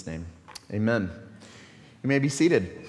Jesus' 0.00 0.06
name, 0.06 0.26
amen. 0.72 1.10
You 2.02 2.08
may 2.08 2.18
be 2.18 2.30
seated. 2.30 2.86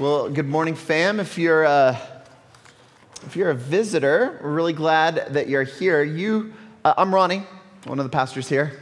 Well, 0.00 0.28
good 0.28 0.48
morning, 0.48 0.74
fam. 0.74 1.20
If 1.20 1.38
you're 1.38 1.62
a, 1.62 1.96
if 3.24 3.36
you're 3.36 3.50
a 3.50 3.54
visitor, 3.54 4.40
we're 4.42 4.52
really 4.52 4.72
glad 4.72 5.34
that 5.34 5.48
you're 5.48 5.62
here. 5.62 6.02
You, 6.02 6.52
uh, 6.84 6.94
I'm 6.96 7.14
Ronnie, 7.14 7.44
one 7.84 8.00
of 8.00 8.04
the 8.04 8.10
pastors 8.10 8.48
here. 8.48 8.72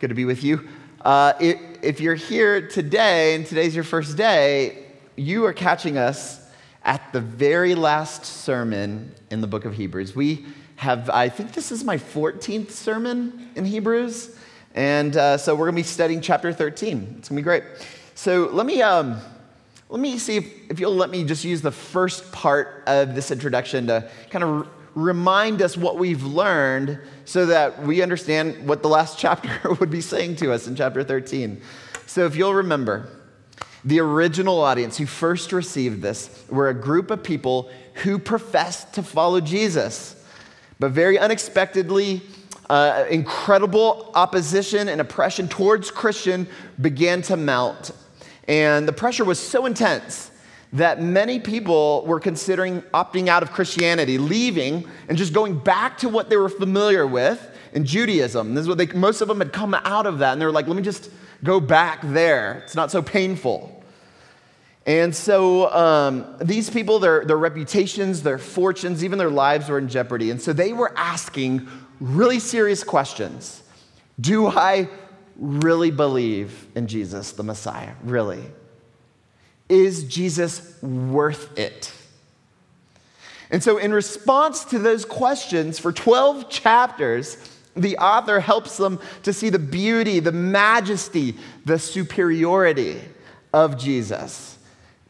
Good 0.00 0.08
to 0.08 0.16
be 0.16 0.24
with 0.24 0.42
you. 0.42 0.66
Uh, 1.04 1.34
it, 1.38 1.78
if 1.82 2.00
you're 2.00 2.16
here 2.16 2.66
today 2.66 3.36
and 3.36 3.46
today's 3.46 3.72
your 3.72 3.84
first 3.84 4.16
day, 4.16 4.86
you 5.14 5.44
are 5.44 5.52
catching 5.52 5.96
us 5.96 6.40
at 6.82 7.12
the 7.12 7.20
very 7.20 7.76
last 7.76 8.24
sermon 8.24 9.14
in 9.30 9.40
the 9.40 9.46
book 9.46 9.64
of 9.64 9.74
Hebrews. 9.74 10.16
We 10.16 10.44
have, 10.78 11.10
I 11.10 11.28
think 11.28 11.54
this 11.54 11.72
is 11.72 11.82
my 11.82 11.96
14th 11.96 12.70
sermon 12.70 13.50
in 13.56 13.64
Hebrews. 13.64 14.36
And 14.76 15.16
uh, 15.16 15.36
so 15.36 15.52
we're 15.54 15.66
going 15.66 15.74
to 15.74 15.80
be 15.80 15.82
studying 15.82 16.20
chapter 16.20 16.52
13. 16.52 17.16
It's 17.18 17.28
going 17.28 17.34
to 17.34 17.34
be 17.34 17.42
great. 17.42 17.64
So 18.14 18.48
let 18.52 18.64
me, 18.64 18.80
um, 18.80 19.18
let 19.88 20.00
me 20.00 20.18
see 20.18 20.36
if, 20.36 20.70
if 20.70 20.78
you'll 20.78 20.94
let 20.94 21.10
me 21.10 21.24
just 21.24 21.44
use 21.44 21.62
the 21.62 21.72
first 21.72 22.30
part 22.30 22.84
of 22.86 23.16
this 23.16 23.32
introduction 23.32 23.88
to 23.88 24.08
kind 24.30 24.44
of 24.44 24.68
remind 24.94 25.62
us 25.62 25.76
what 25.76 25.98
we've 25.98 26.22
learned 26.22 27.00
so 27.24 27.46
that 27.46 27.82
we 27.82 28.00
understand 28.00 28.68
what 28.68 28.80
the 28.82 28.88
last 28.88 29.18
chapter 29.20 29.72
would 29.80 29.90
be 29.90 30.00
saying 30.00 30.36
to 30.36 30.52
us 30.52 30.68
in 30.68 30.76
chapter 30.76 31.02
13. 31.02 31.60
So 32.06 32.24
if 32.24 32.36
you'll 32.36 32.54
remember, 32.54 33.10
the 33.84 33.98
original 33.98 34.60
audience 34.60 34.96
who 34.96 35.06
first 35.06 35.52
received 35.52 36.02
this 36.02 36.44
were 36.48 36.68
a 36.68 36.74
group 36.74 37.10
of 37.10 37.24
people 37.24 37.68
who 37.94 38.20
professed 38.20 38.92
to 38.92 39.02
follow 39.02 39.40
Jesus. 39.40 40.14
But 40.78 40.92
very 40.92 41.18
unexpectedly, 41.18 42.22
uh, 42.70 43.04
incredible 43.10 44.10
opposition 44.14 44.88
and 44.88 45.00
oppression 45.00 45.48
towards 45.48 45.90
Christian 45.90 46.46
began 46.80 47.22
to 47.22 47.36
mount. 47.36 47.90
And 48.46 48.86
the 48.86 48.92
pressure 48.92 49.24
was 49.24 49.38
so 49.38 49.66
intense 49.66 50.30
that 50.72 51.00
many 51.00 51.40
people 51.40 52.04
were 52.06 52.20
considering 52.20 52.82
opting 52.94 53.28
out 53.28 53.42
of 53.42 53.52
Christianity, 53.52 54.18
leaving 54.18 54.86
and 55.08 55.16
just 55.16 55.32
going 55.32 55.58
back 55.58 55.98
to 55.98 56.08
what 56.08 56.28
they 56.28 56.36
were 56.36 56.48
familiar 56.48 57.06
with 57.06 57.50
in 57.72 57.84
Judaism. 57.84 58.54
This 58.54 58.62
is 58.62 58.68
what 58.68 58.78
they, 58.78 58.86
most 58.86 59.20
of 59.20 59.28
them 59.28 59.38
had 59.38 59.52
come 59.52 59.74
out 59.74 60.06
of 60.06 60.18
that, 60.18 60.32
and 60.32 60.40
they 60.40 60.46
were 60.46 60.52
like, 60.52 60.66
let 60.66 60.76
me 60.76 60.82
just 60.82 61.10
go 61.42 61.58
back 61.60 62.00
there. 62.02 62.62
It's 62.64 62.74
not 62.74 62.90
so 62.90 63.02
painful. 63.02 63.77
And 64.88 65.14
so 65.14 65.70
um, 65.70 66.24
these 66.40 66.70
people, 66.70 66.98
their, 66.98 67.22
their 67.22 67.36
reputations, 67.36 68.22
their 68.22 68.38
fortunes, 68.38 69.04
even 69.04 69.18
their 69.18 69.28
lives 69.28 69.68
were 69.68 69.76
in 69.76 69.86
jeopardy. 69.86 70.30
And 70.30 70.40
so 70.40 70.54
they 70.54 70.72
were 70.72 70.94
asking 70.96 71.68
really 72.00 72.38
serious 72.40 72.82
questions 72.82 73.62
Do 74.18 74.46
I 74.46 74.88
really 75.36 75.90
believe 75.90 76.66
in 76.74 76.86
Jesus, 76.86 77.32
the 77.32 77.42
Messiah? 77.42 77.92
Really? 78.02 78.42
Is 79.68 80.04
Jesus 80.04 80.82
worth 80.82 81.58
it? 81.58 81.92
And 83.50 83.62
so, 83.62 83.76
in 83.76 83.92
response 83.92 84.64
to 84.66 84.78
those 84.78 85.04
questions, 85.04 85.78
for 85.78 85.92
12 85.92 86.48
chapters, 86.48 87.36
the 87.76 87.98
author 87.98 88.40
helps 88.40 88.78
them 88.78 89.00
to 89.24 89.34
see 89.34 89.50
the 89.50 89.58
beauty, 89.58 90.20
the 90.20 90.32
majesty, 90.32 91.36
the 91.66 91.78
superiority 91.78 93.02
of 93.52 93.78
Jesus. 93.78 94.57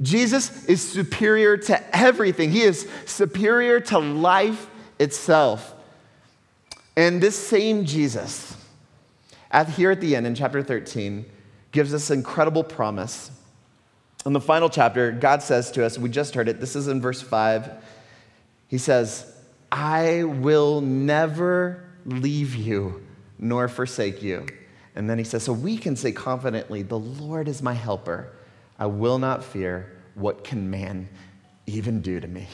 Jesus 0.00 0.64
is 0.66 0.86
superior 0.86 1.56
to 1.56 1.96
everything, 1.96 2.50
He 2.50 2.62
is 2.62 2.88
superior 3.06 3.80
to 3.80 3.98
life 3.98 4.68
itself. 4.98 5.74
And 6.96 7.20
this 7.20 7.36
same 7.36 7.84
Jesus, 7.84 8.56
at, 9.50 9.69
here 9.69 9.91
at 9.91 10.00
the 10.00 10.16
end 10.16 10.26
in 10.26 10.34
chapter 10.34 10.62
13, 10.62 11.24
gives 11.70 11.94
us 11.94 12.10
incredible 12.10 12.64
promise. 12.64 13.30
In 14.26 14.32
the 14.32 14.41
final 14.41 14.69
chapter, 14.69 15.12
God 15.12 15.42
says 15.42 15.70
to 15.72 15.84
us, 15.84 15.96
we 15.96 16.08
just 16.08 16.34
heard 16.34 16.48
it, 16.48 16.60
this 16.60 16.74
is 16.74 16.88
in 16.88 17.00
verse 17.00 17.22
5. 17.22 17.70
He 18.66 18.78
says, 18.78 19.32
I 19.70 20.25
will 20.25 20.80
never 20.80 21.84
leave 22.04 22.54
you 22.54 23.06
nor 23.38 23.69
forsake 23.69 24.22
you. 24.22 24.47
And 24.94 25.09
then 25.09 25.19
he 25.19 25.25
says, 25.25 25.44
So 25.44 25.53
we 25.53 25.76
can 25.76 25.94
say 25.94 26.10
confidently, 26.10 26.82
The 26.82 26.98
Lord 26.98 27.48
is 27.48 27.62
my 27.62 27.75
helper. 27.75 28.32
I 28.78 28.87
will 28.87 29.19
not 29.19 29.44
fear. 29.44 29.97
What 30.15 30.44
can 30.44 30.71
man 30.71 31.09
even 31.66 32.00
do 32.00 32.21
to 32.21 32.27
me? 32.27 32.47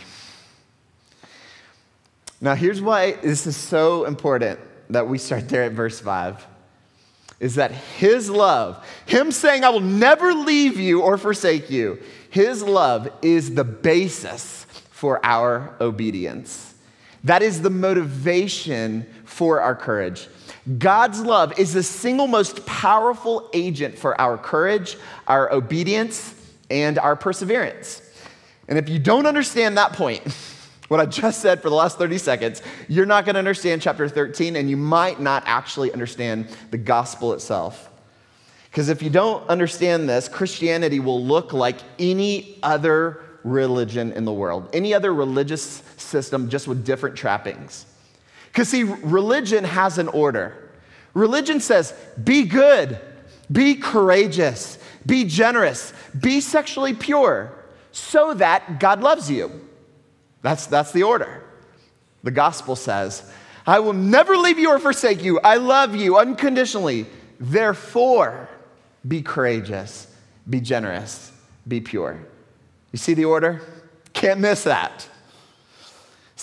Now, 2.40 2.54
here's 2.54 2.82
why 2.82 3.12
this 3.12 3.46
is 3.46 3.56
so 3.56 4.04
important 4.04 4.60
that 4.90 5.08
we 5.08 5.18
start 5.18 5.48
there 5.48 5.64
at 5.64 5.72
verse 5.72 6.00
5 6.00 6.46
is 7.40 7.56
that 7.56 7.70
his 7.70 8.30
love, 8.30 8.86
him 9.06 9.32
saying, 9.32 9.64
I 9.64 9.70
will 9.70 9.80
never 9.80 10.32
leave 10.32 10.78
you 10.78 11.02
or 11.02 11.18
forsake 11.18 11.70
you, 11.70 12.00
his 12.30 12.62
love 12.62 13.10
is 13.22 13.54
the 13.54 13.64
basis 13.64 14.66
for 14.90 15.24
our 15.24 15.74
obedience. 15.80 16.74
That 17.24 17.42
is 17.42 17.62
the 17.62 17.70
motivation 17.70 19.06
for 19.24 19.60
our 19.60 19.74
courage. 19.74 20.28
God's 20.78 21.20
love 21.20 21.58
is 21.58 21.74
the 21.74 21.82
single 21.82 22.26
most 22.26 22.64
powerful 22.64 23.50
agent 23.52 23.98
for 23.98 24.18
our 24.18 24.38
courage, 24.38 24.96
our 25.26 25.52
obedience, 25.52 26.34
and 26.70 26.98
our 26.98 27.16
perseverance. 27.16 28.00
And 28.66 28.78
if 28.78 28.88
you 28.88 28.98
don't 28.98 29.26
understand 29.26 29.76
that 29.76 29.92
point, 29.92 30.22
what 30.88 31.00
I 31.00 31.06
just 31.06 31.42
said 31.42 31.60
for 31.60 31.68
the 31.68 31.74
last 31.74 31.98
30 31.98 32.16
seconds, 32.16 32.62
you're 32.88 33.04
not 33.04 33.26
going 33.26 33.34
to 33.34 33.38
understand 33.38 33.82
chapter 33.82 34.08
13, 34.08 34.56
and 34.56 34.70
you 34.70 34.78
might 34.78 35.20
not 35.20 35.42
actually 35.46 35.92
understand 35.92 36.48
the 36.70 36.78
gospel 36.78 37.34
itself. 37.34 37.90
Because 38.70 38.88
if 38.88 39.02
you 39.02 39.10
don't 39.10 39.46
understand 39.48 40.08
this, 40.08 40.28
Christianity 40.28 40.98
will 40.98 41.22
look 41.22 41.52
like 41.52 41.76
any 41.98 42.58
other 42.62 43.20
religion 43.44 44.12
in 44.12 44.24
the 44.24 44.32
world, 44.32 44.68
any 44.72 44.94
other 44.94 45.12
religious 45.12 45.82
system, 45.98 46.48
just 46.48 46.66
with 46.66 46.84
different 46.84 47.16
trappings. 47.16 47.84
Because, 48.54 48.68
see, 48.68 48.84
religion 48.84 49.64
has 49.64 49.98
an 49.98 50.06
order. 50.06 50.70
Religion 51.12 51.58
says, 51.58 51.92
be 52.22 52.44
good, 52.44 53.00
be 53.50 53.74
courageous, 53.74 54.78
be 55.04 55.24
generous, 55.24 55.92
be 56.20 56.40
sexually 56.40 56.94
pure, 56.94 57.52
so 57.90 58.32
that 58.34 58.78
God 58.78 59.00
loves 59.00 59.28
you. 59.28 59.50
That's, 60.42 60.66
that's 60.66 60.92
the 60.92 61.02
order. 61.02 61.42
The 62.22 62.30
gospel 62.30 62.76
says, 62.76 63.28
I 63.66 63.80
will 63.80 63.92
never 63.92 64.36
leave 64.36 64.60
you 64.60 64.70
or 64.70 64.78
forsake 64.78 65.24
you. 65.24 65.40
I 65.40 65.56
love 65.56 65.96
you 65.96 66.16
unconditionally. 66.16 67.06
Therefore, 67.40 68.48
be 69.06 69.20
courageous, 69.20 70.06
be 70.48 70.60
generous, 70.60 71.32
be 71.66 71.80
pure. 71.80 72.20
You 72.92 72.98
see 72.98 73.14
the 73.14 73.24
order? 73.24 73.62
Can't 74.12 74.38
miss 74.38 74.62
that. 74.62 75.08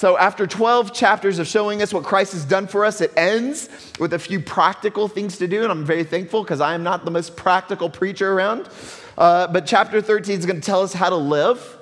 So, 0.01 0.17
after 0.17 0.47
12 0.47 0.95
chapters 0.95 1.37
of 1.37 1.45
showing 1.45 1.83
us 1.83 1.93
what 1.93 2.03
Christ 2.03 2.33
has 2.33 2.43
done 2.43 2.65
for 2.65 2.85
us, 2.85 3.01
it 3.01 3.13
ends 3.15 3.69
with 3.99 4.13
a 4.13 4.17
few 4.17 4.39
practical 4.39 5.07
things 5.07 5.37
to 5.37 5.47
do. 5.47 5.61
And 5.61 5.71
I'm 5.71 5.85
very 5.85 6.03
thankful 6.03 6.41
because 6.41 6.59
I 6.59 6.73
am 6.73 6.81
not 6.81 7.05
the 7.05 7.11
most 7.11 7.35
practical 7.35 7.87
preacher 7.87 8.33
around. 8.33 8.67
Uh, 9.15 9.45
but 9.45 9.67
chapter 9.67 10.01
13 10.01 10.39
is 10.39 10.47
going 10.47 10.59
to 10.59 10.65
tell 10.65 10.81
us 10.81 10.91
how 10.91 11.11
to 11.11 11.15
live. 11.15 11.77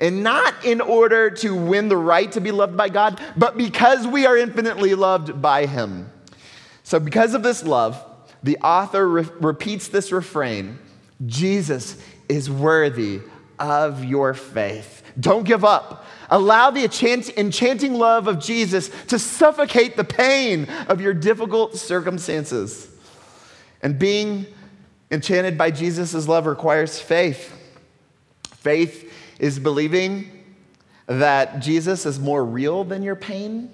And 0.00 0.22
not 0.22 0.64
in 0.64 0.80
order 0.80 1.28
to 1.28 1.54
win 1.54 1.90
the 1.90 1.96
right 1.98 2.32
to 2.32 2.40
be 2.40 2.52
loved 2.52 2.74
by 2.74 2.88
God, 2.88 3.20
but 3.36 3.58
because 3.58 4.06
we 4.06 4.24
are 4.24 4.38
infinitely 4.38 4.94
loved 4.94 5.42
by 5.42 5.66
Him. 5.66 6.10
So, 6.84 6.98
because 7.00 7.34
of 7.34 7.42
this 7.42 7.62
love, 7.62 8.02
the 8.42 8.56
author 8.60 9.06
re- 9.06 9.28
repeats 9.40 9.88
this 9.88 10.10
refrain 10.10 10.78
Jesus 11.26 12.02
is 12.30 12.50
worthy 12.50 13.20
of 13.58 14.02
your 14.06 14.32
faith. 14.32 15.02
Don't 15.20 15.44
give 15.44 15.66
up. 15.66 16.06
Allow 16.32 16.70
the 16.70 16.82
enchanting 17.36 17.92
love 17.92 18.26
of 18.26 18.40
Jesus 18.40 18.88
to 19.08 19.18
suffocate 19.18 19.98
the 19.98 20.04
pain 20.04 20.66
of 20.88 20.98
your 20.98 21.12
difficult 21.12 21.76
circumstances. 21.76 22.88
And 23.82 23.98
being 23.98 24.46
enchanted 25.10 25.58
by 25.58 25.72
Jesus' 25.72 26.26
love 26.26 26.46
requires 26.46 26.98
faith. 26.98 27.54
Faith 28.48 29.12
is 29.40 29.58
believing 29.58 30.30
that 31.06 31.60
Jesus 31.60 32.06
is 32.06 32.18
more 32.18 32.42
real 32.42 32.82
than 32.84 33.02
your 33.02 33.16
pain. 33.16 33.70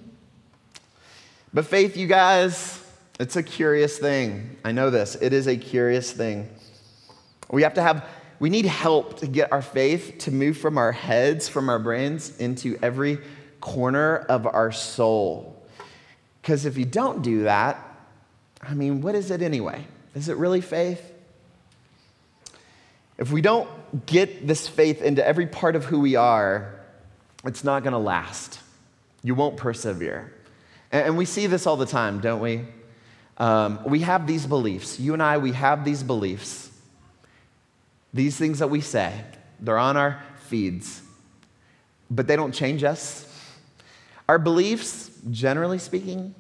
But 1.55 1.65
faith, 1.65 1.97
you 1.97 2.09
guys, 2.09 2.83
it's 3.21 3.37
a 3.37 3.43
curious 3.45 3.99
thing. 3.99 4.57
I 4.65 4.73
know 4.73 4.91
this. 4.91 5.15
It 5.15 5.33
is 5.33 5.47
a 5.47 5.57
curious 5.57 6.11
thing. 6.11 6.49
We 7.51 7.63
have 7.63 7.75
to 7.75 7.83
have 7.83 8.05
we 8.39 8.51
need 8.51 8.67
help 8.67 9.19
to 9.21 9.27
get 9.27 9.53
our 9.53 9.63
faith 9.63 10.19
to 10.21 10.31
move 10.31 10.57
from 10.59 10.79
our 10.79 10.93
heads, 10.93 11.49
from 11.49 11.69
our 11.69 11.79
brains, 11.79 12.39
into 12.39 12.79
every 12.83 13.19
corner 13.61 14.17
of 14.17 14.47
our 14.47 14.73
soul. 14.73 15.61
Because 16.41 16.65
if 16.65 16.77
you 16.77 16.85
don't 16.85 17.23
do 17.23 17.43
that, 17.43 17.83
I 18.63 18.75
mean, 18.75 19.01
what 19.01 19.15
is 19.15 19.31
it 19.31 19.43
anyway? 19.43 19.85
Is 20.15 20.29
it 20.29 20.37
really 20.37 20.61
faith? 20.61 21.13
If 23.19 23.33
we 23.33 23.41
don't 23.41 23.69
get 24.07 24.47
this 24.47 24.69
faith 24.69 25.03
into 25.03 25.27
every 25.27 25.47
part 25.47 25.75
of 25.75 25.85
who 25.85 26.01
we 26.01 26.15
are, 26.15 26.75
it's 27.45 27.65
not 27.65 27.83
going 27.83 27.93
to 27.93 27.99
last. 27.99 28.61
You 29.23 29.35
won't 29.35 29.57
persevere. 29.57 30.33
And 30.93 31.17
we 31.17 31.25
see 31.25 31.47
this 31.47 31.67
all 31.67 31.77
the 31.77 31.87
time, 31.87 32.21
don't 32.21 32.41
we? 32.41 32.65
um, 33.39 33.79
we 33.87 34.01
have 34.01 34.27
these 34.27 34.47
beliefs. 34.47 34.99
You 34.99 35.15
and 35.15 35.23
I, 35.23 35.39
we 35.39 35.53
have 35.53 35.85
these 35.85 36.03
beliefs. 36.03 36.71
These 38.19 38.37
things 38.37 38.59
that 38.59 38.69
we 38.69 38.81
say, 38.81 39.13
they're 39.61 39.79
on 39.79 39.97
our 39.97 40.21
feeds, 40.47 41.03
but 42.11 42.27
they 42.27 42.35
don't 42.35 42.51
change 42.51 42.83
us. 42.83 43.33
Our 44.29 44.41
beliefs, 44.41 45.13
generally 45.31 45.79
speaking, 45.79 46.35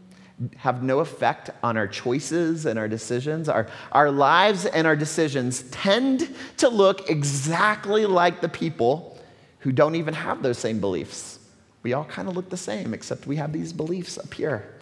have 0.56 0.82
no 0.82 0.98
effect 0.98 1.50
on 1.62 1.76
our 1.76 1.86
choices 1.86 2.66
and 2.66 2.80
our 2.80 2.88
decisions. 2.88 3.48
Our, 3.48 3.68
our 3.92 4.10
lives 4.10 4.66
and 4.66 4.88
our 4.88 4.96
decisions 4.96 5.62
tend 5.70 6.34
to 6.56 6.68
look 6.68 7.08
exactly 7.08 8.06
like 8.06 8.40
the 8.40 8.48
people 8.48 9.16
who 9.60 9.70
don't 9.70 9.94
even 9.94 10.14
have 10.14 10.42
those 10.42 10.58
same 10.58 10.80
beliefs. 10.80 11.38
We 11.84 11.92
all 11.92 12.06
kind 12.06 12.28
of 12.28 12.34
look 12.34 12.50
the 12.50 12.56
same, 12.56 12.92
except 12.92 13.28
we 13.28 13.36
have 13.36 13.52
these 13.52 13.72
beliefs 13.72 14.18
up 14.18 14.34
here. 14.34 14.80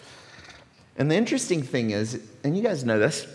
And 0.97 1.11
the 1.11 1.17
interesting 1.17 1.63
thing 1.63 1.91
is, 1.91 2.23
and 2.43 2.57
you 2.57 2.63
guys 2.63 2.87
know 2.87 2.99
this, 2.99 3.27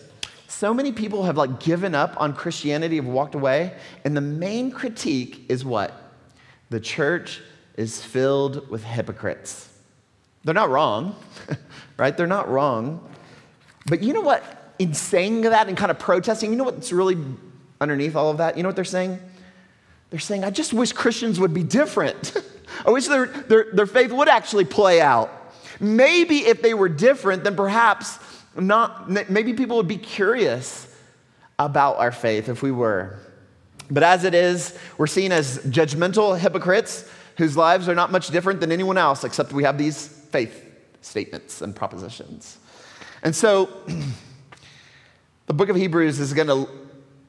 so 0.52 0.74
many 0.74 0.92
people 0.92 1.24
have 1.24 1.38
like 1.38 1.62
given 1.62 1.96
up 1.96 2.20
on 2.20 2.34
Christianity, 2.34 2.98
have 2.98 3.06
walked 3.06 3.36
away, 3.36 3.74
and 4.04 4.16
the 4.16 4.22
main 4.22 4.70
critique 4.70 5.46
is 5.48 5.64
what? 5.64 5.94
The 6.70 6.80
church 6.80 7.42
is 7.78 8.04
filled 8.04 8.70
with 8.70 8.84
hypocrites. 8.84 9.70
They're 10.44 10.54
not 10.54 10.70
wrong, 10.70 11.16
right? 11.98 12.16
They're 12.16 12.28
not 12.28 12.50
wrong. 12.50 13.08
But 13.86 14.04
you 14.04 14.14
know 14.14 14.22
what? 14.22 14.44
In 14.78 14.94
saying 14.94 15.42
that 15.42 15.70
and 15.70 15.78
kind 15.78 15.90
of 15.90 16.00
protesting, 16.00 16.52
you 16.52 16.58
know 16.58 16.66
what's 16.66 16.92
really 16.92 17.18
underneath 17.80 18.16
all 18.16 18.30
of 18.30 18.38
that? 18.38 18.58
You 18.58 18.64
know 18.64 18.70
what 18.70 18.76
they're 18.76 18.86
saying? 18.86 19.20
They're 20.10 20.20
saying, 20.20 20.44
I 20.44 20.50
just 20.50 20.74
wish 20.74 20.92
Christians 20.92 21.40
would 21.40 21.54
be 21.54 21.64
different. 21.64 22.36
I 22.86 22.92
wish 22.92 23.08
their, 23.08 23.26
their, 23.26 23.68
their 23.72 23.86
faith 23.86 24.12
would 24.12 24.28
actually 24.28 24.66
play 24.66 25.00
out. 25.00 25.32
Maybe 25.80 26.40
if 26.40 26.62
they 26.62 26.74
were 26.74 26.90
different, 26.90 27.46
then 27.46 27.56
perhaps 27.56 28.20
not, 28.56 29.10
maybe 29.10 29.54
people 29.54 29.78
would 29.78 29.88
be 29.88 29.98
curious 29.98 30.88
about 31.58 31.98
our 31.98 32.12
faith 32.12 32.50
if 32.50 32.62
we 32.62 32.72
were. 32.72 33.20
But 33.90 34.04
as 34.04 34.24
it 34.24 34.34
is, 34.34 34.78
we're 34.98 35.08
seen 35.08 35.32
as 35.32 35.60
judgmental 35.60 36.38
hypocrites 36.38 37.10
whose 37.38 37.58
lives 37.58 37.88
are 37.90 37.96
not 37.96 38.12
much 38.12 38.30
different 38.30 38.60
than 38.60 38.72
anyone 38.72 38.98
else, 38.98 39.24
except 39.24 39.52
we 39.52 39.64
have 39.64 39.78
these 39.78 40.08
faith 40.08 40.66
statements 41.02 41.62
and 41.62 41.76
propositions. 41.76 42.58
And 43.24 43.36
so, 43.36 43.70
the 45.48 45.54
book 45.54 45.70
of 45.70 45.76
Hebrews 45.76 46.20
is 46.20 46.34
going 46.34 46.48
to 46.48 46.70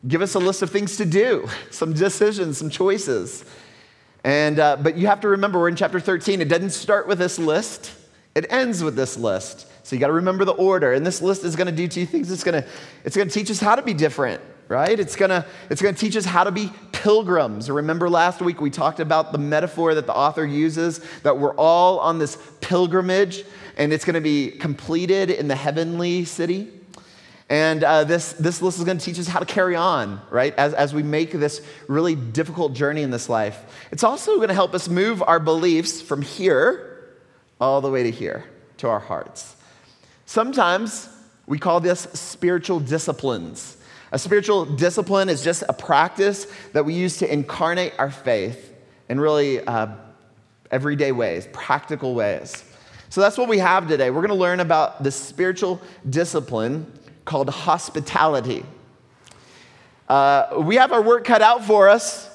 give 0.07 0.23
us 0.23 0.35
a 0.35 0.39
list 0.39 0.63
of 0.63 0.71
things 0.71 0.97
to 0.97 1.05
do, 1.05 1.49
some 1.71 1.93
decisions, 1.93 2.59
some 2.59 2.71
choices. 2.71 3.45
And, 4.25 4.59
uh, 4.59 4.77
but 4.77 4.97
you 4.97 5.09
have 5.09 5.21
to 5.21 5.29
remember, 5.29 5.59
we're 5.59 5.69
in 5.69 5.77
chapter 5.77 5.99
13. 5.99 6.41
It 6.41 6.49
doesn't 6.49 6.71
start 6.71 7.09
with 7.09 7.19
this 7.19 7.39
list. 7.39 7.93
It 8.35 8.47
ends 8.51 8.83
with 8.83 8.95
this 8.95 9.17
list. 9.17 9.67
So 9.83 9.97
you 9.97 10.01
got 10.01 10.09
to 10.09 10.13
remember 10.13 10.45
the 10.45 10.53
order. 10.53 10.93
And 10.93 11.05
this 11.05 11.21
list 11.21 11.45
is 11.45 11.57
going 11.57 11.67
to 11.67 11.73
do 11.73 11.89
two 11.89 12.07
things. 12.07 12.31
It's 12.31 12.45
going 12.45 12.63
to, 12.63 12.69
it's 13.05 13.17
going 13.17 13.29
to 13.29 13.35
teach 13.35 13.51
us 13.51 13.59
how 13.59 13.75
to 13.75 13.83
be 13.83 13.95
different, 13.95 14.41
right? 14.69 14.99
It's 14.99 15.17
going 15.17 15.31
to, 15.31 15.45
it's 15.71 15.83
going 15.83 15.95
to 15.95 16.01
teach 16.01 16.17
us 16.17 16.25
how 16.25 16.45
to 16.45 16.53
be 16.53 16.71
pilgrims. 16.93 17.69
Remember 17.69 18.09
last 18.09 18.41
week 18.41 18.61
we 18.61 18.71
talked 18.71 19.01
about 19.01 19.33
the 19.33 19.39
metaphor 19.39 19.95
that 19.95 20.07
the 20.07 20.15
author 20.15 20.47
uses 20.47 21.01
that 21.23 21.37
we're 21.37 21.55
all 21.57 21.99
on 21.99 22.19
this 22.19 22.39
pilgrimage 22.61 23.45
and 23.77 23.93
it's 23.93 24.05
going 24.05 24.15
to 24.15 24.21
be 24.21 24.51
completed 24.51 25.31
in 25.31 25.49
the 25.49 25.57
heavenly 25.57 26.25
city. 26.25 26.69
And 27.49 27.85
uh, 27.85 28.05
this, 28.05 28.33
this 28.35 28.63
list 28.63 28.79
is 28.79 28.85
going 28.85 28.99
to 28.99 29.05
teach 29.05 29.19
us 29.19 29.27
how 29.27 29.41
to 29.41 29.45
carry 29.45 29.77
on, 29.77 30.23
right, 30.31 30.55
as, 30.57 30.73
as 30.73 30.95
we 30.95 31.03
make 31.03 31.33
this 31.33 31.61
really 31.87 32.15
difficult 32.15 32.73
journey 32.73 33.03
in 33.03 33.11
this 33.11 33.29
life. 33.29 33.87
It's 33.91 34.05
also 34.05 34.37
going 34.37 34.49
to 34.49 34.55
help 34.55 34.75
us 34.75 34.89
move 34.89 35.23
our 35.23 35.39
beliefs 35.39 36.01
from 36.01 36.23
here 36.23 37.15
all 37.61 37.81
the 37.81 37.91
way 37.91 38.05
to 38.05 38.11
here, 38.11 38.45
to 38.79 38.89
our 38.89 39.01
hearts. 39.01 39.57
Sometimes 40.27 41.09
we 41.47 41.59
call 41.59 41.81
this 41.81 42.01
spiritual 42.13 42.81
disciplines. 42.81 43.77
A 44.13 44.19
spiritual 44.19 44.65
discipline 44.65 45.29
is 45.29 45.43
just 45.43 45.65
a 45.69 45.73
practice 45.73 46.47
that 46.73 46.85
we 46.85 46.95
use 46.95 47.17
to 47.19 47.33
incarnate 47.33 47.95
our 47.99 48.11
faith 48.11 48.75
in 49.09 49.19
really 49.19 49.61
uh, 49.61 49.89
everyday 50.71 51.13
ways, 51.13 51.49
practical 51.53 52.15
ways. 52.15 52.65
So 53.09 53.21
that's 53.21 53.37
what 53.37 53.49
we 53.49 53.59
have 53.59 53.89
today. 53.89 54.11
We're 54.11 54.21
going 54.21 54.29
to 54.29 54.35
learn 54.35 54.61
about 54.61 55.03
the 55.03 55.11
spiritual 55.11 55.81
discipline 56.09 56.91
called 57.25 57.51
hospitality. 57.51 58.65
Uh, 60.09 60.63
we 60.65 60.77
have 60.77 60.93
our 60.93 61.03
work 61.03 61.25
cut 61.25 61.43
out 61.43 61.65
for 61.65 61.89
us 61.89 62.29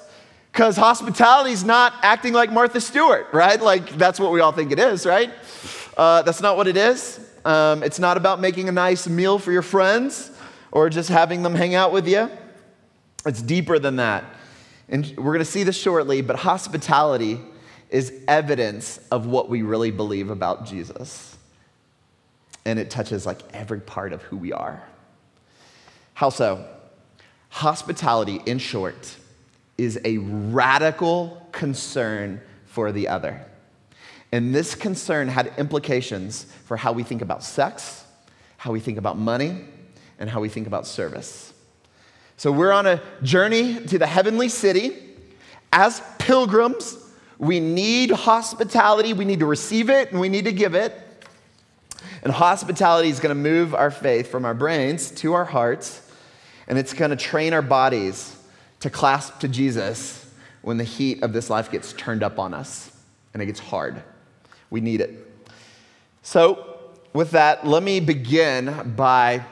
because 0.51 0.75
hospitality 0.75 1.51
is 1.51 1.63
not 1.63 1.93
acting 2.01 2.33
like 2.33 2.51
Martha 2.51 2.81
Stewart, 2.81 3.27
right? 3.33 3.61
Like, 3.61 3.91
that's 3.97 4.19
what 4.19 4.31
we 4.31 4.39
all 4.39 4.51
think 4.51 4.71
it 4.71 4.79
is, 4.79 5.05
right? 5.05 5.31
Uh, 5.95 6.23
that's 6.23 6.41
not 6.41 6.57
what 6.57 6.67
it 6.67 6.77
is. 6.77 7.19
Um, 7.47 7.81
it's 7.81 7.97
not 7.97 8.17
about 8.17 8.41
making 8.41 8.67
a 8.67 8.73
nice 8.73 9.07
meal 9.07 9.39
for 9.39 9.53
your 9.53 9.61
friends 9.61 10.31
or 10.69 10.89
just 10.89 11.07
having 11.07 11.43
them 11.43 11.55
hang 11.55 11.75
out 11.75 11.93
with 11.93 12.05
you. 12.05 12.29
It's 13.25 13.41
deeper 13.41 13.79
than 13.79 13.95
that. 13.95 14.25
And 14.89 15.13
we're 15.15 15.31
going 15.31 15.39
to 15.39 15.45
see 15.45 15.63
this 15.63 15.77
shortly, 15.77 16.21
but 16.21 16.35
hospitality 16.35 17.39
is 17.89 18.11
evidence 18.27 18.99
of 19.11 19.27
what 19.27 19.47
we 19.47 19.61
really 19.61 19.91
believe 19.91 20.29
about 20.29 20.65
Jesus. 20.65 21.37
And 22.65 22.79
it 22.79 22.89
touches 22.89 23.25
like 23.25 23.39
every 23.53 23.79
part 23.79 24.11
of 24.11 24.21
who 24.23 24.35
we 24.35 24.51
are. 24.51 24.83
How 26.15 26.29
so? 26.29 26.67
Hospitality, 27.47 28.41
in 28.45 28.59
short, 28.59 29.15
is 29.77 29.97
a 30.03 30.17
radical 30.17 31.47
concern 31.53 32.41
for 32.65 32.91
the 32.91 33.07
other. 33.07 33.45
And 34.31 34.53
this 34.53 34.75
concern 34.75 35.29
had 35.29 35.53
implications 35.57 36.45
for 36.65 36.77
how 36.77 36.91
we 36.91 37.03
think 37.03 37.21
about 37.21 37.43
sex, 37.43 38.03
how 38.57 38.71
we 38.71 38.79
think 38.79 38.97
about 38.97 39.17
money, 39.17 39.61
and 40.19 40.29
how 40.29 40.41
we 40.41 40.49
think 40.49 40.67
about 40.67 40.85
service. 40.85 41.53
So 42.35 42.51
we're 42.51 42.71
on 42.71 42.85
a 42.85 43.01
journey 43.23 43.85
to 43.85 43.97
the 43.97 44.07
heavenly 44.07 44.49
city. 44.49 44.95
As 45.71 46.01
pilgrims, 46.19 46.97
we 47.37 47.59
need 47.59 48.11
hospitality, 48.11 49.13
we 49.13 49.25
need 49.25 49.39
to 49.39 49.45
receive 49.45 49.89
it, 49.89 50.11
and 50.11 50.19
we 50.19 50.29
need 50.29 50.45
to 50.45 50.51
give 50.51 50.75
it. 50.75 50.93
And 52.23 52.33
hospitality 52.33 53.09
is 53.09 53.19
going 53.19 53.35
to 53.35 53.41
move 53.41 53.73
our 53.73 53.91
faith 53.91 54.29
from 54.29 54.43
our 54.43 54.53
brains 54.53 55.11
to 55.11 55.33
our 55.33 55.45
hearts, 55.45 56.01
and 56.67 56.77
it's 56.77 56.93
going 56.93 57.11
to 57.11 57.17
train 57.17 57.53
our 57.53 57.61
bodies 57.61 58.35
to 58.81 58.89
clasp 58.89 59.39
to 59.39 59.47
Jesus 59.47 60.29
when 60.61 60.77
the 60.77 60.83
heat 60.83 61.23
of 61.23 61.33
this 61.33 61.49
life 61.49 61.71
gets 61.71 61.93
turned 61.93 62.23
up 62.23 62.39
on 62.39 62.53
us 62.53 62.91
and 63.33 63.41
it 63.41 63.45
gets 63.45 63.59
hard. 63.59 64.01
We 64.69 64.81
need 64.81 65.01
it. 65.01 65.25
So, 66.21 66.77
with 67.13 67.31
that, 67.31 67.65
let 67.65 67.83
me 67.83 67.99
begin 67.99 68.93
by 68.95 69.43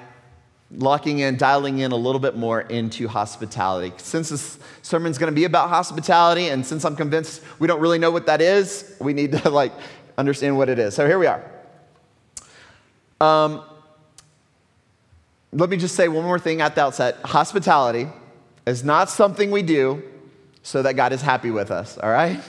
locking 0.71 1.19
in, 1.19 1.37
dialing 1.37 1.79
in 1.79 1.91
a 1.91 1.95
little 1.95 2.19
bit 2.19 2.35
more 2.35 2.61
into 2.61 3.07
hospitality. 3.07 3.93
Since 3.97 4.29
this 4.29 4.59
sermon 4.81 5.11
is 5.11 5.17
going 5.17 5.31
to 5.31 5.35
be 5.35 5.45
about 5.45 5.69
hospitality, 5.69 6.47
and 6.47 6.65
since 6.65 6.85
I'm 6.85 6.95
convinced 6.95 7.41
we 7.59 7.67
don't 7.67 7.79
really 7.79 7.99
know 7.99 8.11
what 8.11 8.25
that 8.25 8.41
is, 8.41 8.95
we 8.99 9.13
need 9.13 9.31
to 9.33 9.49
like 9.49 9.71
understand 10.17 10.57
what 10.57 10.69
it 10.69 10.79
is. 10.79 10.93
So 10.93 11.07
here 11.07 11.19
we 11.19 11.27
are. 11.27 11.43
Um, 13.21 13.63
let 15.51 15.69
me 15.69 15.77
just 15.77 15.95
say 15.95 16.07
one 16.07 16.25
more 16.25 16.39
thing 16.39 16.61
at 16.61 16.75
the 16.75 16.81
outset. 16.81 17.17
Hospitality 17.23 18.07
is 18.65 18.83
not 18.83 19.09
something 19.09 19.51
we 19.51 19.61
do 19.61 20.03
so 20.63 20.81
that 20.81 20.95
God 20.95 21.13
is 21.13 21.21
happy 21.21 21.51
with 21.51 21.71
us, 21.71 21.97
all 21.97 22.09
right? 22.09 22.41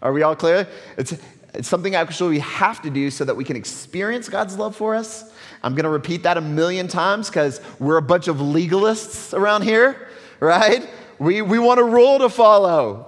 Are 0.00 0.12
we 0.12 0.22
all 0.22 0.36
clear? 0.36 0.66
It's, 0.96 1.14
it's 1.56 1.68
something 1.68 1.94
actually 1.94 2.30
we 2.30 2.40
have 2.40 2.82
to 2.82 2.90
do 2.90 3.10
so 3.10 3.24
that 3.24 3.34
we 3.34 3.44
can 3.44 3.56
experience 3.56 4.28
God's 4.28 4.58
love 4.58 4.76
for 4.76 4.94
us. 4.94 5.32
I'm 5.62 5.74
going 5.74 5.84
to 5.84 5.90
repeat 5.90 6.22
that 6.24 6.36
a 6.36 6.40
million 6.40 6.86
times 6.86 7.28
because 7.28 7.60
we're 7.78 7.96
a 7.96 8.02
bunch 8.02 8.28
of 8.28 8.36
legalists 8.36 9.32
around 9.32 9.62
here, 9.62 10.08
right? 10.38 10.88
We, 11.18 11.42
we 11.42 11.58
want 11.58 11.80
a 11.80 11.84
rule 11.84 12.18
to 12.18 12.28
follow. 12.28 13.06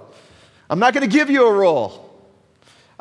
I'm 0.69 0.79
not 0.79 0.93
going 0.93 1.07
to 1.07 1.15
give 1.15 1.29
you 1.29 1.47
a 1.47 1.53
rule. 1.53 2.05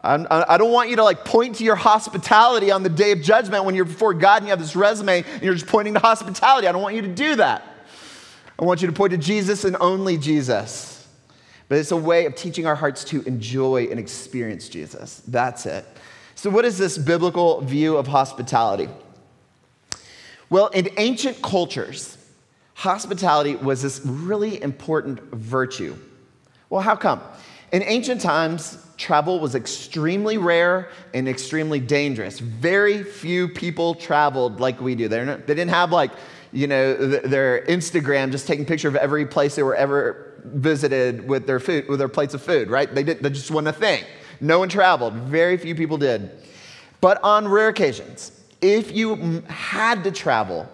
I'm, 0.03 0.27
I 0.31 0.59
don't 0.59 0.71
want 0.71 0.91
you 0.91 0.97
to 0.97 1.05
like 1.05 1.25
point 1.25 1.57
to 1.57 1.65
your 1.65 1.75
hospitality 1.75 2.71
on 2.71 2.83
the 2.83 2.89
day 2.89 3.11
of 3.13 3.21
judgment 3.21 3.65
when 3.65 3.75
you're 3.75 3.85
before 3.85 4.15
God 4.15 4.37
and 4.37 4.47
you 4.47 4.51
have 4.51 4.61
this 4.61 4.77
resume 4.77 5.25
and 5.25 5.43
you're 5.43 5.55
just 5.55 5.67
pointing 5.67 5.95
to 5.95 6.01
hospitality. 6.01 6.69
I 6.69 6.73
don't 6.73 6.83
want 6.83 6.95
you 6.95 7.03
to 7.03 7.09
do 7.09 7.37
that. 7.37 7.65
I 8.59 8.65
want 8.65 8.81
you 8.81 8.87
to 8.87 8.93
point 8.93 9.11
to 9.11 9.19
Jesus 9.19 9.65
and 9.65 9.77
only 9.81 10.17
Jesus. 10.17 10.98
But 11.69 11.79
it's 11.79 11.91
a 11.91 11.97
way 11.97 12.25
of 12.27 12.35
teaching 12.35 12.67
our 12.67 12.75
hearts 12.75 13.05
to 13.05 13.23
enjoy 13.23 13.89
and 13.91 14.01
experience 14.01 14.69
Jesus. 14.69 15.23
That's 15.29 15.67
it. 15.67 15.85
So, 16.35 16.51
what 16.51 16.65
is 16.65 16.79
this 16.79 16.97
biblical 16.97 17.61
view 17.61 17.97
of 17.97 18.07
hospitality? 18.07 18.89
Well, 20.51 20.69
in 20.69 20.89
ancient 20.97 21.43
cultures, 21.43 22.17
hospitality 22.75 23.57
was 23.57 23.83
this 23.83 24.01
really 24.05 24.63
important 24.63 25.21
virtue. 25.35 25.97
Well, 26.71 26.81
how 26.81 26.97
come? 26.97 27.21
In 27.73 27.83
ancient 27.83 28.23
times, 28.23 28.83
travel 28.97 29.41
was 29.41 29.55
extremely 29.55 30.39
rare 30.39 30.89
and 31.13 31.29
extremely 31.29 31.81
dangerous. 31.81 32.39
Very 32.39 33.03
few 33.03 33.49
people 33.49 33.95
traveled 33.95 34.59
like 34.59 34.81
we 34.81 34.95
do. 34.95 35.09
They 35.09 35.25
didn't 35.25 35.69
have 35.69 35.93
like 35.93 36.13
you 36.53 36.67
know, 36.67 36.95
their 36.95 37.65
Instagram 37.67 38.31
just 38.31 38.47
taking 38.47 38.65
picture 38.65 38.89
of 38.89 38.97
every 38.97 39.27
place 39.27 39.55
they 39.55 39.63
were 39.63 39.75
ever 39.75 40.28
visited 40.45 41.27
with 41.29 41.47
their 41.47 41.61
food, 41.61 41.89
with 41.89 41.99
their 41.99 42.09
plates 42.09 42.35
of 42.35 42.43
food, 42.43 42.71
right? 42.71 42.93
They, 42.95 43.03
did, 43.03 43.23
they 43.23 43.31
just 43.31 43.51
wasn't 43.51 43.77
a 43.77 43.79
thing. 43.79 44.05
No 44.41 44.59
one 44.59 44.69
traveled. 44.69 45.15
Very 45.15 45.57
few 45.57 45.75
people 45.75 45.99
did. 45.99 46.31
But 47.01 47.23
on 47.23 47.47
rare 47.49 47.69
occasions, 47.69 48.33
if 48.61 48.93
you 48.93 49.43
had 49.49 50.05
to 50.05 50.11
travel, 50.11 50.69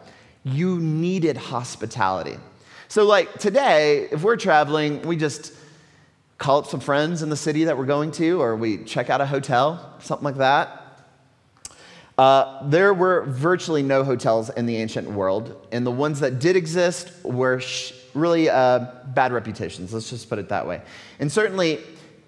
you 0.45 0.79
needed 0.79 1.37
hospitality. 1.37 2.37
So, 2.89 3.05
like 3.05 3.39
today, 3.39 4.09
if 4.13 4.23
we're 4.23 4.37
traveling, 4.37 5.03
we 5.03 5.17
just 5.17 5.53
call 6.39 6.59
up 6.59 6.67
some 6.67 6.81
friends 6.81 7.23
in 7.23 7.31
the 7.31 7.37
city 7.37 7.65
that 7.65 7.77
we're 7.77 7.87
going 7.87 8.11
to, 8.13 8.41
or 8.41 8.57
we 8.57 8.85
check 8.85 9.11
out 9.11 9.21
a 9.21 9.27
hotel, 9.27 9.95
something 10.01 10.25
like 10.25 10.37
that. 10.37 10.81
Uh, 12.17 12.69
there 12.69 12.95
were 12.95 13.25
virtually 13.25 13.83
no 13.83 14.05
hotels 14.05 14.51
in 14.51 14.67
the 14.67 14.77
ancient 14.77 15.11
world, 15.11 15.67
and 15.73 15.85
the 15.87 15.91
ones 15.91 16.21
that 16.21 16.39
did 16.39 16.55
exist 16.55 17.11
were 17.25 17.61
sh- 17.61 17.93
really 18.15 18.49
uh, 18.49 18.87
bad 19.07 19.33
reputations, 19.33 19.93
let's 19.93 20.11
just 20.11 20.29
put 20.29 20.39
it 20.39 20.49
that 20.49 20.67
way. 20.67 20.83
And 21.19 21.31
certainly, 21.31 21.81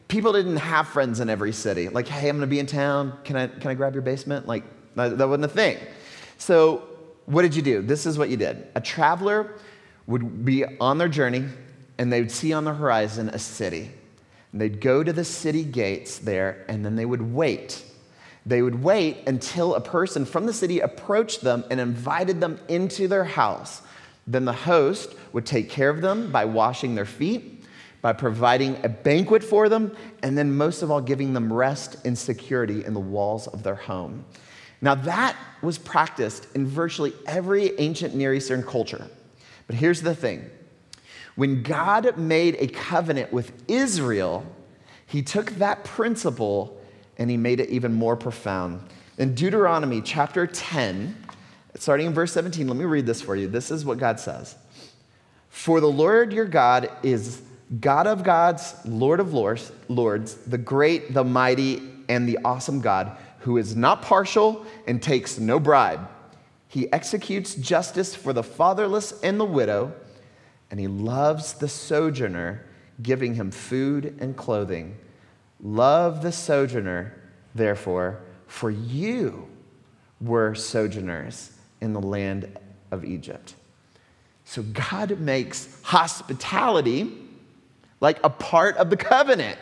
people 0.09 0.33
didn't 0.33 0.57
have 0.57 0.89
friends 0.89 1.21
in 1.21 1.31
every 1.31 1.53
city. 1.53 1.89
Like, 1.89 2.09
hey, 2.09 2.29
I'm 2.29 2.37
gonna 2.37 2.47
be 2.47 2.59
in 2.59 2.67
town, 2.67 3.17
can 3.25 3.37
I, 3.37 3.47
can 3.47 3.71
I 3.71 3.75
grab 3.75 3.95
your 3.95 4.03
basement? 4.03 4.47
Like, 4.47 4.65
that, 4.95 5.19
that 5.19 5.29
wasn't 5.29 5.45
a 5.45 5.49
thing. 5.49 5.79
So, 6.39 6.83
what 7.27 7.43
did 7.43 7.55
you 7.55 7.63
do? 7.63 7.83
This 7.83 8.07
is 8.07 8.19
what 8.19 8.29
you 8.29 8.37
did. 8.37 8.69
A 8.75 8.81
traveler 8.81 9.55
would 10.07 10.45
be 10.45 10.65
on 10.79 10.99
their 10.99 11.09
journey, 11.09 11.45
and 11.99 12.13
they 12.13 12.21
would 12.21 12.31
see 12.31 12.53
on 12.53 12.65
the 12.65 12.75
horizon 12.75 13.29
a 13.31 13.39
city. 13.39 13.91
And 14.53 14.61
they'd 14.61 14.81
go 14.81 15.03
to 15.03 15.13
the 15.13 15.25
city 15.25 15.65
gates 15.65 16.19
there, 16.19 16.65
and 16.69 16.85
then 16.85 16.95
they 16.95 17.05
would 17.05 17.23
wait 17.23 17.83
they 18.47 18.63
would 18.63 18.81
wait 18.83 19.27
until 19.27 19.75
a 19.75 19.81
person 19.81 20.25
from 20.25 20.47
the 20.47 20.53
city 20.53 20.79
approached 20.79 21.41
them 21.41 21.65
and 21.69 21.81
invited 21.81 22.41
them 22.41 22.61
into 22.69 23.09
their 23.09 23.25
house. 23.25 23.83
Then 24.29 24.45
the 24.45 24.53
host 24.53 25.15
would 25.37 25.45
take 25.45 25.69
care 25.69 25.91
of 25.91 26.01
them 26.01 26.33
by 26.33 26.47
washing 26.47 26.95
their 26.95 27.05
feet, 27.05 27.63
by 28.01 28.11
providing 28.11 28.75
a 28.83 28.89
banquet 28.89 29.45
for 29.45 29.69
them, 29.69 29.95
and 30.23 30.37
then 30.37 30.57
most 30.57 30.81
of 30.81 30.91
all, 30.91 30.99
giving 30.99 31.35
them 31.35 31.53
rest 31.53 31.99
and 32.07 32.17
security 32.17 32.87
in 32.87 32.95
the 32.95 33.01
walls 33.01 33.47
of 33.49 33.63
their 33.63 33.75
home. 33.75 34.25
Now, 34.81 34.95
that 34.95 35.37
was 35.61 35.77
practiced 35.77 36.49
in 36.55 36.67
virtually 36.67 37.13
every 37.27 37.79
ancient 37.79 38.15
Near 38.15 38.33
Eastern 38.33 38.63
culture. 38.63 39.07
But 39.67 39.77
here's 39.77 40.01
the 40.01 40.15
thing 40.15 40.51
when 41.35 41.63
God 41.63 42.17
made 42.17 42.57
a 42.59 42.69
covenant 42.69 43.31
with 43.31 43.53
Israel, 43.69 44.43
he 45.05 45.21
took 45.21 45.51
that 45.57 45.85
principle 45.85 46.81
and 47.19 47.29
he 47.29 47.37
made 47.37 47.61
it 47.61 47.69
even 47.69 47.93
more 47.93 48.17
profound. 48.17 48.81
In 49.19 49.35
Deuteronomy 49.35 50.01
chapter 50.01 50.47
10, 50.47 51.15
starting 51.75 52.07
in 52.07 52.15
verse 52.15 52.33
17, 52.33 52.67
let 52.67 52.77
me 52.79 52.87
read 52.87 53.05
this 53.05 53.21
for 53.21 53.37
you. 53.37 53.49
This 53.49 53.71
is 53.71 53.85
what 53.85 53.99
God 53.99 54.19
says 54.19 54.57
For 55.57 55.81
the 55.81 55.91
Lord 55.91 56.35
your 56.35 56.45
God 56.45 56.91
is 57.03 57.41
God 57.81 58.07
of 58.07 58.23
gods, 58.23 58.75
Lord 58.85 59.21
of 59.21 59.33
lords, 59.33 59.73
lords, 59.89 60.35
the 60.35 60.59
great, 60.59 61.15
the 61.15 61.25
mighty, 61.25 61.83
and 62.11 62.29
the 62.29 62.39
awesome 62.45 62.83
God, 62.83 63.17
who 63.39 63.57
is 63.57 63.75
not 63.75 64.03
partial 64.03 64.67
and 64.87 65.03
takes 65.03 65.39
no 65.39 65.59
bribe. 65.59 66.09
He 66.69 66.93
executes 66.93 67.55
justice 67.55 68.15
for 68.15 68.35
the 68.35 68.43
fatherless 68.43 69.19
and 69.23 69.41
the 69.41 69.47
widow, 69.47 69.95
and 70.71 70.79
he 70.79 70.89
loves 70.89 71.55
the 71.55 71.69
sojourner, 71.69 72.67
giving 73.03 73.35
him 73.35 73.51
food 73.51 74.15
and 74.21 74.37
clothing. 74.37 74.99
Love 75.61 76.21
the 76.23 76.33
sojourner, 76.33 77.19
therefore, 77.55 78.21
for 78.47 78.71
you 78.71 79.49
were 80.21 80.55
sojourners 80.55 81.53
in 81.81 81.95
the 81.95 82.01
land 82.01 82.59
of 82.91 83.07
Egypt. 83.07 83.55
So 84.47 84.63
God 84.63 85.19
makes 85.19 85.69
hospitality 85.83 87.13
like 88.01 88.19
a 88.25 88.31
part 88.31 88.77
of 88.77 88.91
the 88.91 88.97
covenant. 88.97 89.59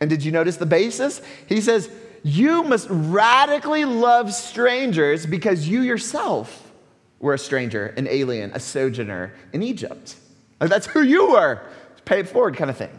And 0.00 0.08
did 0.08 0.24
you 0.24 0.32
notice 0.32 0.56
the 0.56 0.66
basis? 0.66 1.20
He 1.48 1.60
says, 1.60 1.90
You 2.22 2.62
must 2.62 2.86
radically 2.88 3.84
love 3.84 4.32
strangers 4.32 5.26
because 5.26 5.68
you 5.68 5.82
yourself 5.82 6.70
were 7.18 7.34
a 7.34 7.38
stranger, 7.38 7.86
an 7.96 8.06
alien, 8.08 8.52
a 8.54 8.60
sojourner 8.60 9.34
in 9.52 9.62
Egypt. 9.62 10.16
Like 10.60 10.70
that's 10.70 10.86
who 10.86 11.02
you 11.02 11.32
were. 11.32 11.60
Pay 12.04 12.20
it 12.20 12.28
forward 12.28 12.56
kind 12.56 12.70
of 12.70 12.76
thing. 12.76 12.96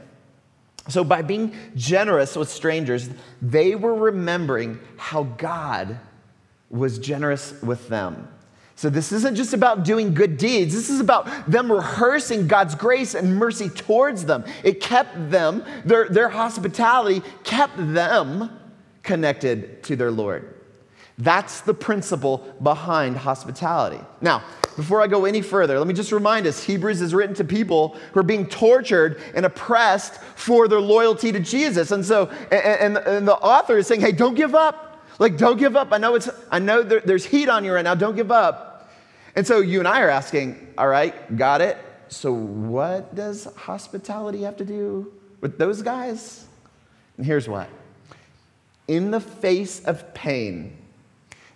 So, 0.89 1.06
by 1.06 1.22
being 1.22 1.56
generous 1.75 2.36
with 2.36 2.50
strangers, 2.50 3.10
they 3.42 3.75
were 3.75 3.96
remembering 3.96 4.80
how 4.98 5.24
God 5.24 5.98
was 6.70 7.00
generous 7.00 7.62
with 7.62 7.88
them. 7.88 8.27
So, 8.75 8.89
this 8.89 9.12
isn't 9.12 9.36
just 9.36 9.53
about 9.53 9.86
doing 9.86 10.13
good 10.13 10.38
deeds. 10.38 10.74
This 10.74 10.89
is 10.89 11.00
about 11.00 11.50
them 11.50 11.72
rehearsing 11.72 12.48
God's 12.48 12.75
grace 12.75 13.13
and 13.13 13.36
mercy 13.36 13.70
towards 13.70 14.25
them. 14.25 14.44
It 14.63 14.82
kept 14.82 15.30
them, 15.30 15.63
their, 15.86 16.10
their 16.10 16.30
hospitality 16.30 17.22
kept 17.44 17.77
them 17.77 18.50
connected 19.03 19.84
to 19.84 19.96
their 19.96 20.12
Lord. 20.12 20.53
That's 21.20 21.62
the 21.62 21.74
principle 21.74 22.39
behind 22.63 23.18
hospitality. 23.18 24.00
Now, 24.22 24.44
before 24.75 25.01
I 25.01 25.08
go 25.08 25.25
any 25.25 25.44
further, 25.44 25.77
let 25.77 25.88
me 25.88 25.94
just 25.94 26.12
remind 26.12 26.48
us 26.48 26.63
Hebrews 26.63 27.01
is 27.01 27.13
written 27.13 27.36
to 27.36 27.44
people 27.44 27.96
who 28.13 28.20
are 28.20 28.24
being 28.24 28.48
tortured 28.48 29.22
and 29.36 29.46
oppressed 29.46 30.20
for 30.36 30.68
their 30.68 30.82
loyalty 30.82 31.32
to 31.32 31.39
Jesus. 31.39 31.92
And 31.92 32.03
so, 32.03 32.30
and, 32.51 32.98
and, 32.98 32.98
and 32.98 33.27
the 33.27 33.36
author 33.36 33.77
is 33.77 33.86
saying, 33.86 34.01
hey, 34.01 34.12
don't 34.12 34.34
give 34.34 34.56
up. 34.56 34.93
Like, 35.24 35.38
don't 35.38 35.58
give 35.58 35.77
up. 35.77 35.94
I 35.94 36.00
know, 36.00 36.15
it's, 36.15 36.27
I 36.51 36.60
know 36.60 36.84
there, 36.84 37.00
there's 37.00 37.24
heat 37.24 37.48
on 37.48 37.63
you 37.63 37.72
right 37.72 37.82
now. 37.82 37.96
Don't 37.96 38.18
give 38.18 38.30
up. 38.30 38.92
And 39.38 39.48
so 39.48 39.62
you 39.62 39.80
and 39.80 39.88
I 39.88 40.01
are 40.01 40.10
asking, 40.10 40.74
all 40.77 40.89
right, 40.89 41.38
got 41.38 41.62
it. 41.62 41.77
So, 42.10 42.34
what 42.34 43.15
does 43.15 43.46
hospitality 43.56 44.42
have 44.42 44.58
to 44.58 44.65
do 44.65 45.13
with 45.39 45.58
those 45.58 45.82
guys? 45.82 46.46
And 47.15 47.25
here's 47.25 47.48
what 47.48 47.70
in 48.89 49.12
the 49.12 49.22
face 49.22 49.80
of 49.86 50.13
pain, 50.13 50.75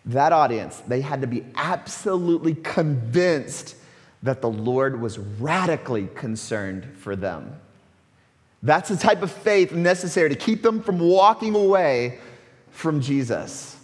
that 0.06 0.32
audience, 0.32 0.82
they 0.88 1.02
had 1.02 1.20
to 1.20 1.28
be 1.28 1.44
absolutely 1.56 2.56
convinced 2.56 3.76
that 4.24 4.40
the 4.40 4.50
Lord 4.50 5.02
was 5.02 5.20
radically 5.20 6.08
concerned 6.16 6.88
for 7.00 7.18
them. 7.18 7.60
That's 8.64 8.88
the 8.88 8.96
type 8.96 9.24
of 9.24 9.30
faith 9.32 9.74
necessary 9.74 10.30
to 10.30 10.36
keep 10.36 10.62
them 10.62 10.82
from 10.82 11.00
walking 11.00 11.54
away 11.54 12.20
from 12.78 13.02
Jesus. 13.02 13.76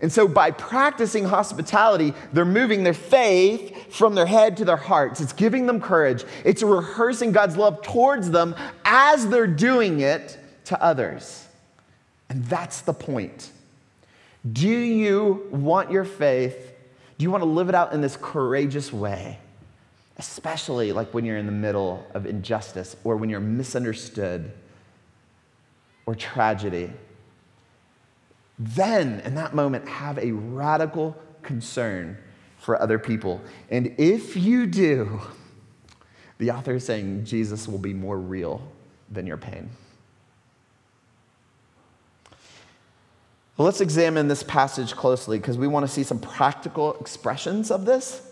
And 0.00 0.10
so, 0.10 0.26
by 0.26 0.52
practicing 0.52 1.24
hospitality, 1.24 2.14
they're 2.32 2.46
moving 2.46 2.82
their 2.82 2.94
faith 2.94 3.92
from 3.92 4.14
their 4.14 4.24
head 4.24 4.56
to 4.56 4.64
their 4.64 4.76
hearts. 4.76 5.20
It's 5.20 5.34
giving 5.34 5.66
them 5.66 5.80
courage, 5.82 6.24
it's 6.44 6.62
rehearsing 6.62 7.32
God's 7.32 7.58
love 7.58 7.82
towards 7.82 8.30
them 8.30 8.54
as 8.86 9.28
they're 9.28 9.46
doing 9.46 10.00
it 10.00 10.38
to 10.66 10.82
others. 10.82 11.46
And 12.30 12.42
that's 12.46 12.80
the 12.80 12.94
point. 12.94 13.50
Do 14.50 14.68
you 14.68 15.46
want 15.50 15.90
your 15.90 16.04
faith? 16.04 16.72
Do 17.18 17.24
you 17.24 17.30
want 17.30 17.42
to 17.42 17.48
live 17.48 17.68
it 17.68 17.74
out 17.74 17.92
in 17.92 18.00
this 18.00 18.16
courageous 18.16 18.92
way? 18.92 19.38
Especially 20.16 20.92
like 20.92 21.12
when 21.12 21.26
you're 21.26 21.36
in 21.36 21.46
the 21.46 21.52
middle 21.52 22.06
of 22.14 22.24
injustice 22.24 22.96
or 23.04 23.16
when 23.16 23.28
you're 23.28 23.40
misunderstood 23.40 24.52
or 26.06 26.14
tragedy. 26.14 26.90
Then, 28.58 29.20
in 29.20 29.34
that 29.36 29.54
moment, 29.54 29.88
have 29.88 30.18
a 30.18 30.32
radical 30.32 31.16
concern 31.42 32.18
for 32.58 32.80
other 32.80 32.98
people. 32.98 33.40
And 33.70 33.94
if 33.98 34.36
you 34.36 34.66
do, 34.66 35.20
the 36.38 36.50
author 36.50 36.74
is 36.74 36.84
saying 36.84 37.24
Jesus 37.24 37.68
will 37.68 37.78
be 37.78 37.94
more 37.94 38.18
real 38.18 38.60
than 39.10 39.26
your 39.26 39.36
pain. 39.36 39.70
Let's 43.56 43.80
examine 43.80 44.28
this 44.28 44.44
passage 44.44 44.94
closely 44.94 45.38
because 45.38 45.58
we 45.58 45.66
want 45.66 45.84
to 45.84 45.92
see 45.92 46.04
some 46.04 46.20
practical 46.20 46.94
expressions 47.00 47.72
of 47.72 47.86
this. 47.86 48.22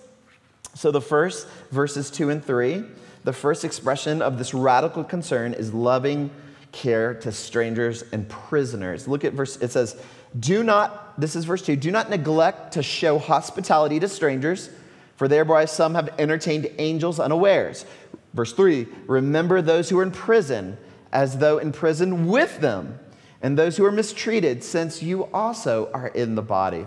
So, 0.74 0.92
the 0.92 1.00
first, 1.00 1.48
verses 1.72 2.10
two 2.10 2.30
and 2.30 2.44
three, 2.44 2.84
the 3.24 3.32
first 3.32 3.64
expression 3.64 4.22
of 4.22 4.38
this 4.38 4.54
radical 4.54 5.02
concern 5.02 5.52
is 5.52 5.74
loving 5.74 6.30
care 6.70 7.14
to 7.14 7.32
strangers 7.32 8.04
and 8.12 8.28
prisoners. 8.28 9.08
Look 9.08 9.24
at 9.24 9.32
verse, 9.32 9.56
it 9.56 9.72
says, 9.72 10.00
Do 10.38 10.62
not, 10.62 11.20
this 11.20 11.36
is 11.36 11.44
verse 11.44 11.62
two, 11.62 11.76
do 11.76 11.90
not 11.90 12.10
neglect 12.10 12.72
to 12.72 12.82
show 12.82 13.18
hospitality 13.18 14.00
to 14.00 14.08
strangers, 14.08 14.70
for 15.16 15.28
thereby 15.28 15.64
some 15.64 15.94
have 15.94 16.10
entertained 16.18 16.70
angels 16.78 17.18
unawares. 17.20 17.86
Verse 18.34 18.52
three, 18.52 18.86
remember 19.06 19.62
those 19.62 19.88
who 19.88 19.98
are 19.98 20.02
in 20.02 20.10
prison 20.10 20.76
as 21.12 21.38
though 21.38 21.58
in 21.58 21.72
prison 21.72 22.26
with 22.26 22.60
them 22.60 22.98
and 23.40 23.56
those 23.56 23.76
who 23.76 23.84
are 23.84 23.92
mistreated, 23.92 24.64
since 24.64 25.02
you 25.02 25.24
also 25.26 25.90
are 25.92 26.08
in 26.08 26.34
the 26.34 26.42
body. 26.42 26.86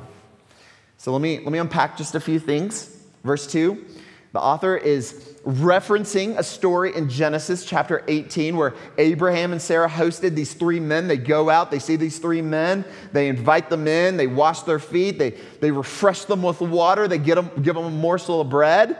So 0.97 1.13
let 1.13 1.21
me, 1.21 1.39
let 1.39 1.51
me 1.51 1.59
unpack 1.59 1.97
just 1.97 2.15
a 2.15 2.19
few 2.19 2.39
things. 2.39 2.97
Verse 3.23 3.47
2, 3.47 3.85
the 4.33 4.39
author 4.39 4.75
is 4.75 5.28
referencing 5.45 6.37
a 6.37 6.43
story 6.43 6.95
in 6.95 7.09
Genesis 7.09 7.65
chapter 7.65 8.03
18 8.07 8.57
where 8.57 8.73
Abraham 8.97 9.51
and 9.51 9.61
Sarah 9.61 9.89
hosted 9.89 10.35
these 10.35 10.53
three 10.53 10.79
men. 10.79 11.07
They 11.07 11.17
go 11.17 11.49
out, 11.49 11.71
they 11.71 11.79
see 11.79 11.95
these 11.95 12.19
three 12.19 12.41
men, 12.41 12.83
they 13.13 13.29
invite 13.29 13.69
them 13.69 13.87
in, 13.87 14.17
they 14.17 14.27
wash 14.27 14.61
their 14.61 14.79
feet, 14.79 15.17
they, 15.17 15.31
they 15.61 15.71
refresh 15.71 16.25
them 16.25 16.43
with 16.43 16.61
water, 16.61 17.07
they 17.07 17.17
get 17.17 17.35
them, 17.35 17.49
give 17.61 17.75
them 17.75 17.85
a 17.85 17.89
morsel 17.89 18.41
of 18.41 18.49
bread. 18.49 18.97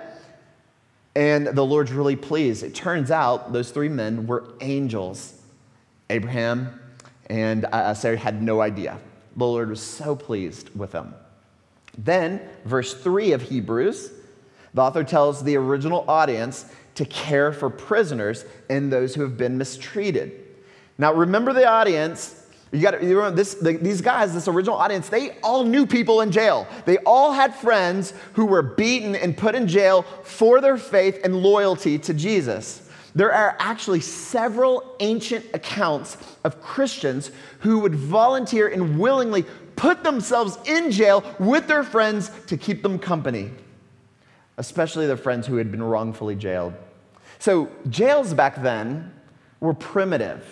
And 1.15 1.47
the 1.47 1.65
Lord's 1.65 1.91
really 1.91 2.15
pleased. 2.15 2.63
It 2.63 2.73
turns 2.73 3.11
out 3.11 3.51
those 3.51 3.71
three 3.71 3.89
men 3.89 4.27
were 4.27 4.53
angels 4.61 5.33
Abraham, 6.09 6.79
and 7.29 7.65
uh, 7.65 7.93
Sarah 7.93 8.17
had 8.17 8.41
no 8.41 8.61
idea. 8.61 8.97
The 9.35 9.45
Lord 9.45 9.69
was 9.69 9.81
so 9.81 10.15
pleased 10.15 10.75
with 10.75 10.91
them. 10.91 11.13
Then, 11.97 12.41
verse 12.65 12.93
3 12.93 13.33
of 13.33 13.43
Hebrews, 13.43 14.11
the 14.73 14.81
author 14.81 15.03
tells 15.03 15.43
the 15.43 15.55
original 15.55 16.05
audience 16.07 16.65
to 16.95 17.05
care 17.05 17.51
for 17.51 17.69
prisoners 17.69 18.45
and 18.69 18.91
those 18.91 19.15
who 19.15 19.21
have 19.21 19.37
been 19.37 19.57
mistreated. 19.57 20.31
Now, 20.97 21.13
remember 21.13 21.53
the 21.53 21.67
audience. 21.67 22.35
You 22.71 22.81
got 22.81 22.91
to 22.91 22.97
remember 22.97 23.31
this, 23.31 23.55
the, 23.55 23.77
these 23.77 24.01
guys, 24.01 24.33
this 24.33 24.47
original 24.47 24.75
audience, 24.75 25.09
they 25.09 25.37
all 25.41 25.63
knew 25.63 25.87
people 25.87 26.21
in 26.21 26.31
jail. 26.31 26.67
They 26.85 26.97
all 26.99 27.31
had 27.31 27.55
friends 27.55 28.13
who 28.33 28.45
were 28.45 28.61
beaten 28.61 29.15
and 29.15 29.35
put 29.35 29.55
in 29.55 29.67
jail 29.67 30.03
for 30.23 30.61
their 30.61 30.77
faith 30.77 31.19
and 31.23 31.41
loyalty 31.41 31.97
to 31.99 32.13
Jesus. 32.13 32.87
There 33.15 33.33
are 33.33 33.55
actually 33.59 34.01
several 34.01 34.95
ancient 34.99 35.45
accounts 35.53 36.17
of 36.43 36.61
Christians 36.61 37.31
who 37.59 37.79
would 37.79 37.95
volunteer 37.95 38.67
and 38.67 38.99
willingly 38.99 39.45
put 39.75 40.03
themselves 40.03 40.57
in 40.65 40.91
jail 40.91 41.23
with 41.39 41.67
their 41.67 41.83
friends 41.83 42.29
to 42.47 42.57
keep 42.57 42.83
them 42.83 42.99
company, 42.99 43.51
especially 44.59 45.07
their 45.07 45.17
friends 45.17 45.47
who 45.47 45.55
had 45.55 45.71
been 45.71 45.81
wrongfully 45.81 46.35
jailed. 46.35 46.73
So, 47.39 47.69
jails 47.89 48.33
back 48.33 48.61
then 48.61 49.11
were 49.61 49.73
primitive. 49.73 50.45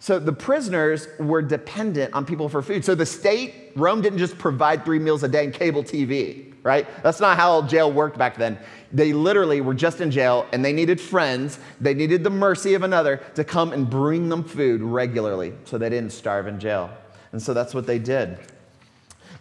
So, 0.00 0.18
the 0.18 0.32
prisoners 0.32 1.06
were 1.20 1.42
dependent 1.42 2.14
on 2.14 2.24
people 2.24 2.48
for 2.48 2.62
food. 2.62 2.84
So, 2.84 2.94
the 2.94 3.06
state, 3.06 3.72
Rome 3.76 4.00
didn't 4.00 4.18
just 4.18 4.38
provide 4.38 4.84
three 4.84 4.98
meals 4.98 5.22
a 5.22 5.28
day 5.28 5.44
and 5.44 5.52
cable 5.52 5.84
TV, 5.84 6.54
right? 6.62 6.86
That's 7.02 7.20
not 7.20 7.36
how 7.36 7.62
jail 7.62 7.92
worked 7.92 8.16
back 8.16 8.36
then. 8.36 8.58
They 8.90 9.12
literally 9.12 9.60
were 9.60 9.74
just 9.74 10.00
in 10.00 10.10
jail 10.10 10.46
and 10.52 10.64
they 10.64 10.72
needed 10.72 10.98
friends, 10.98 11.58
they 11.78 11.92
needed 11.92 12.24
the 12.24 12.30
mercy 12.30 12.72
of 12.72 12.82
another 12.82 13.18
to 13.34 13.44
come 13.44 13.72
and 13.72 13.88
bring 13.88 14.30
them 14.30 14.44
food 14.44 14.80
regularly 14.80 15.52
so 15.64 15.76
they 15.76 15.90
didn't 15.90 16.12
starve 16.12 16.46
in 16.46 16.58
jail. 16.58 16.90
And 17.32 17.42
so 17.42 17.52
that's 17.52 17.74
what 17.74 17.86
they 17.86 17.98
did. 17.98 18.38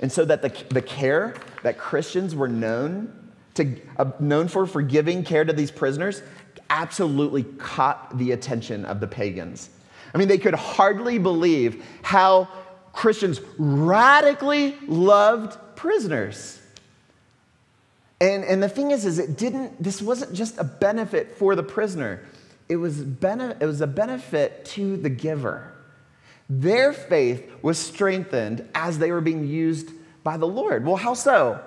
And 0.01 0.11
so 0.11 0.25
that 0.25 0.41
the, 0.41 0.49
the 0.73 0.81
care 0.81 1.35
that 1.63 1.77
Christians 1.77 2.35
were 2.35 2.49
known, 2.49 3.24
to, 3.55 3.79
uh, 3.97 4.11
known 4.19 4.47
for, 4.47 4.65
for 4.65 4.81
giving 4.81 5.23
care 5.23 5.43
to 5.43 5.53
these 5.53 5.71
prisoners, 5.71 6.21
absolutely 6.69 7.43
caught 7.43 8.17
the 8.17 8.31
attention 8.31 8.85
of 8.85 8.99
the 8.99 9.07
pagans. 9.07 9.69
I 10.13 10.17
mean, 10.17 10.27
they 10.27 10.37
could 10.37 10.53
hardly 10.53 11.17
believe 11.17 11.83
how 12.01 12.47
Christians 12.93 13.41
radically 13.57 14.75
loved 14.87 15.57
prisoners. 15.75 16.61
And, 18.21 18.45
and 18.45 18.63
the 18.63 18.69
thing 18.69 18.91
is, 18.91 19.05
is 19.05 19.19
it 19.19 19.37
didn't, 19.37 19.81
this 19.83 20.01
wasn't 20.01 20.33
just 20.33 20.57
a 20.57 20.63
benefit 20.63 21.35
for 21.37 21.55
the 21.55 21.63
prisoner. 21.63 22.23
It 22.69 22.77
was, 22.77 23.03
bene, 23.03 23.55
it 23.59 23.65
was 23.65 23.81
a 23.81 23.87
benefit 23.87 24.65
to 24.65 24.95
the 24.97 25.09
giver. 25.09 25.71
Their 26.49 26.93
faith 26.93 27.51
was 27.61 27.77
strengthened 27.77 28.67
as 28.73 28.99
they 28.99 29.11
were 29.11 29.21
being 29.21 29.47
used 29.47 29.89
by 30.23 30.37
the 30.37 30.47
Lord. 30.47 30.85
Well, 30.85 30.95
how 30.95 31.13
so? 31.13 31.61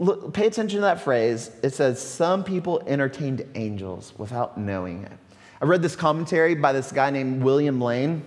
Look, 0.00 0.32
pay 0.32 0.46
attention 0.46 0.78
to 0.78 0.80
that 0.80 1.02
phrase. 1.02 1.50
It 1.62 1.74
says, 1.74 2.00
Some 2.00 2.42
people 2.42 2.82
entertained 2.86 3.46
angels 3.54 4.14
without 4.16 4.56
knowing 4.56 5.04
it. 5.04 5.12
I 5.60 5.66
read 5.66 5.82
this 5.82 5.94
commentary 5.94 6.54
by 6.54 6.72
this 6.72 6.90
guy 6.90 7.10
named 7.10 7.42
William 7.42 7.82
Lane. 7.82 8.24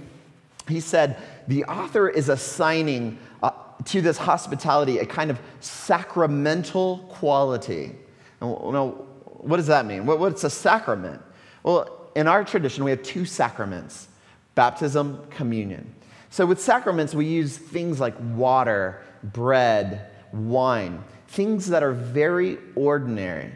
He 0.67 0.79
said, 0.79 1.17
The 1.47 1.65
author 1.65 2.07
is 2.07 2.29
assigning 2.29 3.17
uh, 3.41 3.51
to 3.85 4.01
this 4.01 4.19
hospitality 4.19 4.99
a 4.99 5.05
kind 5.05 5.31
of 5.31 5.39
sacramental 5.61 6.99
quality. 7.09 7.95
You 8.39 9.07
what 9.43 9.57
does 9.57 9.67
that 9.67 9.87
mean? 9.87 10.05
What, 10.05 10.19
what's 10.19 10.43
a 10.43 10.49
sacrament? 10.51 11.21
Well, 11.63 12.11
in 12.15 12.27
our 12.27 12.45
tradition, 12.45 12.83
we 12.83 12.91
have 12.91 13.01
two 13.01 13.25
sacraments 13.25 14.07
baptism, 14.53 15.25
communion. 15.31 15.95
So, 16.29 16.45
with 16.45 16.61
sacraments, 16.61 17.15
we 17.15 17.25
use 17.25 17.57
things 17.57 17.99
like 17.99 18.13
water, 18.35 19.01
bread, 19.23 20.11
wine, 20.31 21.03
things 21.33 21.67
that 21.67 21.83
are 21.83 21.93
very 21.93 22.57
ordinary. 22.75 23.51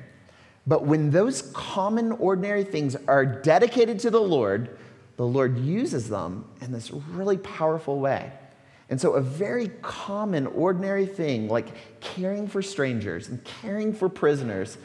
But 0.66 0.86
when 0.86 1.12
those 1.12 1.44
common, 1.54 2.12
ordinary 2.12 2.64
things 2.64 2.96
are 3.08 3.26
dedicated 3.26 4.00
to 4.00 4.10
the 4.10 4.20
Lord, 4.20 4.78
the 5.16 5.26
Lord 5.26 5.58
uses 5.58 6.10
them 6.10 6.46
in 6.62 6.72
this 6.72 6.92
really 6.92 7.38
powerful 7.38 8.00
way. 8.00 8.32
And 8.90 9.00
so, 9.00 9.14
a 9.14 9.22
very 9.22 9.70
common, 9.82 10.48
ordinary 10.48 11.06
thing 11.06 11.50
like 11.50 11.68
caring 12.00 12.48
for 12.48 12.62
strangers 12.62 13.28
and 13.30 13.44
caring 13.44 13.94
for 13.94 14.10
prisoners, 14.10 14.78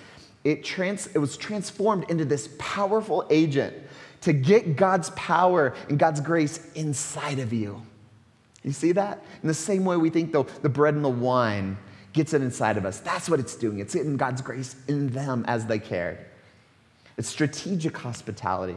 it, 0.45 0.65
trans- 0.65 1.07
it 1.09 1.19
was 1.19 1.37
transformed 1.37 2.11
into 2.11 2.25
this 2.25 2.49
powerful 2.59 3.27
agent 3.31 3.75
to 4.23 4.33
get 4.33 4.77
God's 4.77 5.11
power 5.11 5.75
and 5.89 5.99
God's 5.99 6.21
grace 6.21 6.73
inside 6.75 7.39
of 7.39 7.53
you. 7.53 7.83
You 8.63 8.73
see 8.73 8.93
that? 8.93 9.25
In 9.43 9.49
the 9.49 9.55
same 9.55 9.85
way 9.85 9.97
we 9.97 10.11
think 10.11 10.33
the, 10.33 10.45
the 10.63 10.69
bread 10.69 10.95
and 10.95 11.05
the 11.05 11.09
wine 11.09 11.77
gets 12.13 12.35
it 12.35 12.43
inside 12.43 12.77
of 12.77 12.85
us. 12.85 13.01
That's 13.01 13.29
what 13.29 13.41
it's 13.41 13.57
doing. 13.57 13.79
It's 13.79 13.95
getting 13.95 14.17
God's 14.17 14.43
grace 14.43 14.77
in 14.89 15.09
them 15.09 15.45
as 15.49 15.67
they 15.67 15.79
cared. 15.79 16.19
It's 17.17 17.29
strategic 17.29 17.97
hospitality. 17.97 18.77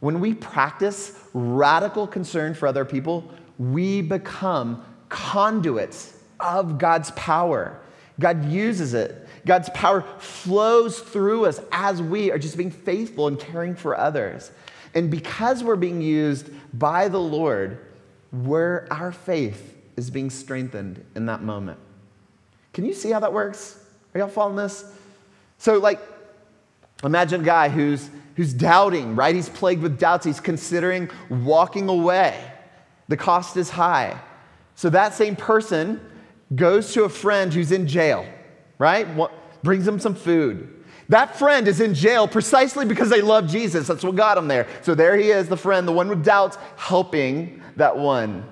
When 0.00 0.20
we 0.20 0.34
practice 0.34 1.18
radical 1.32 2.06
concern 2.06 2.54
for 2.54 2.66
other 2.66 2.84
people, 2.84 3.30
we 3.58 4.02
become 4.02 4.84
conduits 5.08 6.16
of 6.38 6.78
God's 6.78 7.10
power. 7.12 7.80
God 8.20 8.44
uses 8.50 8.94
it. 8.94 9.26
God's 9.46 9.68
power 9.70 10.02
flows 10.18 10.98
through 10.98 11.46
us 11.46 11.60
as 11.70 12.02
we 12.02 12.30
are 12.30 12.38
just 12.38 12.56
being 12.56 12.70
faithful 12.70 13.28
and 13.28 13.38
caring 13.38 13.74
for 13.74 13.96
others. 13.96 14.50
And 14.94 15.10
because 15.10 15.62
we're 15.62 15.76
being 15.76 16.00
used 16.00 16.50
by 16.74 17.08
the 17.08 17.20
Lord, 17.20 17.78
where 18.32 18.86
our 18.90 19.12
faith 19.12 19.76
is 19.96 20.10
being 20.10 20.30
strengthened 20.30 21.04
in 21.14 21.26
that 21.26 21.42
moment. 21.42 21.78
Can 22.76 22.84
you 22.84 22.92
see 22.92 23.10
how 23.10 23.20
that 23.20 23.32
works? 23.32 23.82
Are 24.14 24.18
y'all 24.18 24.28
following 24.28 24.56
this? 24.56 24.84
So, 25.56 25.78
like, 25.78 25.98
imagine 27.02 27.40
a 27.40 27.44
guy 27.44 27.70
who's, 27.70 28.10
who's 28.34 28.52
doubting, 28.52 29.16
right? 29.16 29.34
He's 29.34 29.48
plagued 29.48 29.80
with 29.80 29.98
doubts. 29.98 30.26
He's 30.26 30.40
considering 30.40 31.08
walking 31.30 31.88
away. 31.88 32.38
The 33.08 33.16
cost 33.16 33.56
is 33.56 33.70
high. 33.70 34.20
So, 34.74 34.90
that 34.90 35.14
same 35.14 35.36
person 35.36 36.02
goes 36.54 36.92
to 36.92 37.04
a 37.04 37.08
friend 37.08 37.50
who's 37.50 37.72
in 37.72 37.88
jail, 37.88 38.26
right? 38.78 39.08
What, 39.08 39.32
brings 39.62 39.88
him 39.88 39.98
some 39.98 40.14
food. 40.14 40.84
That 41.08 41.38
friend 41.38 41.66
is 41.66 41.80
in 41.80 41.94
jail 41.94 42.28
precisely 42.28 42.84
because 42.84 43.08
they 43.08 43.22
love 43.22 43.48
Jesus. 43.48 43.88
That's 43.88 44.04
what 44.04 44.16
got 44.16 44.36
him 44.36 44.48
there. 44.48 44.68
So 44.82 44.94
there 44.94 45.16
he 45.16 45.30
is, 45.30 45.48
the 45.48 45.56
friend, 45.56 45.88
the 45.88 45.92
one 45.92 46.10
with 46.10 46.22
doubts, 46.22 46.58
helping 46.76 47.62
that 47.76 47.96
one. 47.96 48.44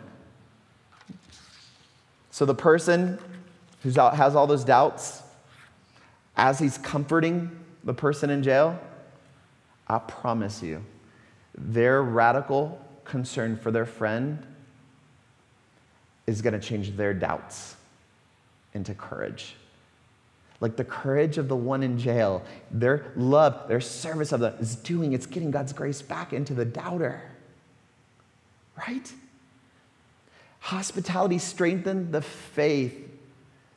So 2.31 2.47
the 2.47 2.55
person 2.55 3.19
who 3.85 3.91
has 3.91 4.35
all 4.35 4.49
those 4.49 4.65
doubts, 4.65 5.23
as 6.37 6.59
he's 6.59 6.77
comforting 6.79 7.49
the 7.85 7.95
person 7.95 8.31
in 8.31 8.43
jail, 8.43 8.77
I 9.87 9.99
promise 9.99 10.61
you, 10.61 10.85
their 11.57 12.03
radical 12.03 12.85
concern 13.05 13.57
for 13.57 13.71
their 13.71 13.87
friend 13.87 14.45
is 16.27 16.43
going 16.43 16.59
to 16.59 16.67
change 16.67 16.97
their 16.97 17.15
doubts 17.15 17.77
into 18.73 18.95
courage. 18.95 19.55
Like 20.61 20.75
the 20.75 20.85
courage 20.85 21.39
of 21.39 21.47
the 21.47 21.55
one 21.55 21.85
in 21.85 21.99
jail, 21.99 22.43
their 22.73 23.13
love, 23.15 23.69
their 23.69 23.81
service 23.81 24.33
of 24.33 24.41
them 24.41 24.55
is 24.59 24.75
doing, 24.75 25.13
it's 25.13 25.27
getting 25.27 25.53
God's 25.53 25.73
grace 25.73 26.03
back 26.03 26.33
into 26.33 26.55
the 26.55 26.65
doubter 26.65 27.23
right? 28.77 29.13
Hospitality 30.61 31.39
strengthened 31.39 32.13
the 32.13 32.23
faith, 32.23 32.95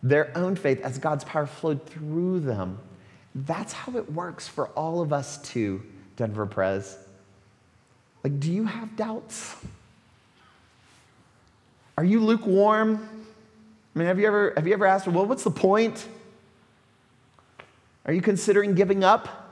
their 0.04 0.32
own 0.38 0.56
faith, 0.56 0.82
as 0.82 0.98
God's 0.98 1.24
power 1.24 1.46
flowed 1.46 1.86
through 1.86 2.42
them. 2.42 2.80
That's 3.34 3.74
how 3.74 3.98
it 3.98 4.12
works 4.12 4.48
for 4.48 4.68
all 4.70 5.02
of 5.02 5.14
us 5.14 5.38
too, 5.40 5.84
Denver 6.16 6.46
Pres. 6.46 6.98
Like, 8.24 8.40
do 8.40 8.52
you 8.52 8.66
have 8.66 8.96
doubts? 8.96 9.56
Are 11.98 12.04
you 12.04 12.20
lukewarm? 12.20 13.08
I 13.96 14.00
mean, 14.00 14.08
have 14.08 14.20
you 14.20 14.28
ever, 14.28 14.54
have 14.56 14.68
you 14.68 14.74
ever 14.74 14.86
asked, 14.86 15.08
well, 15.08 15.26
what's 15.26 15.44
the 15.44 15.52
point? 15.52 16.08
Are 18.06 18.14
you 18.14 18.22
considering 18.22 18.76
giving 18.76 19.04
up? 19.04 19.46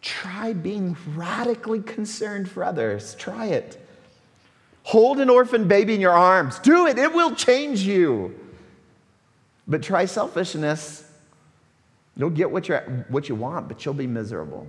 Try 0.00 0.52
being 0.52 0.96
radically 1.14 1.80
concerned 1.80 2.50
for 2.50 2.64
others. 2.64 3.14
Try 3.14 3.46
it. 3.46 3.78
Hold 4.82 5.20
an 5.20 5.30
orphan 5.30 5.68
baby 5.68 5.94
in 5.94 6.00
your 6.00 6.12
arms. 6.12 6.58
Do 6.58 6.86
it, 6.86 6.98
it 6.98 7.14
will 7.14 7.34
change 7.36 7.82
you. 7.82 8.38
But 9.66 9.82
try 9.82 10.04
selfishness. 10.04 11.08
You'll 12.16 12.30
get 12.30 12.50
what, 12.50 12.68
you 12.68 12.76
what 13.08 13.28
you 13.28 13.34
want, 13.34 13.68
but 13.68 13.84
you'll 13.84 13.94
be 13.94 14.06
miserable. 14.06 14.66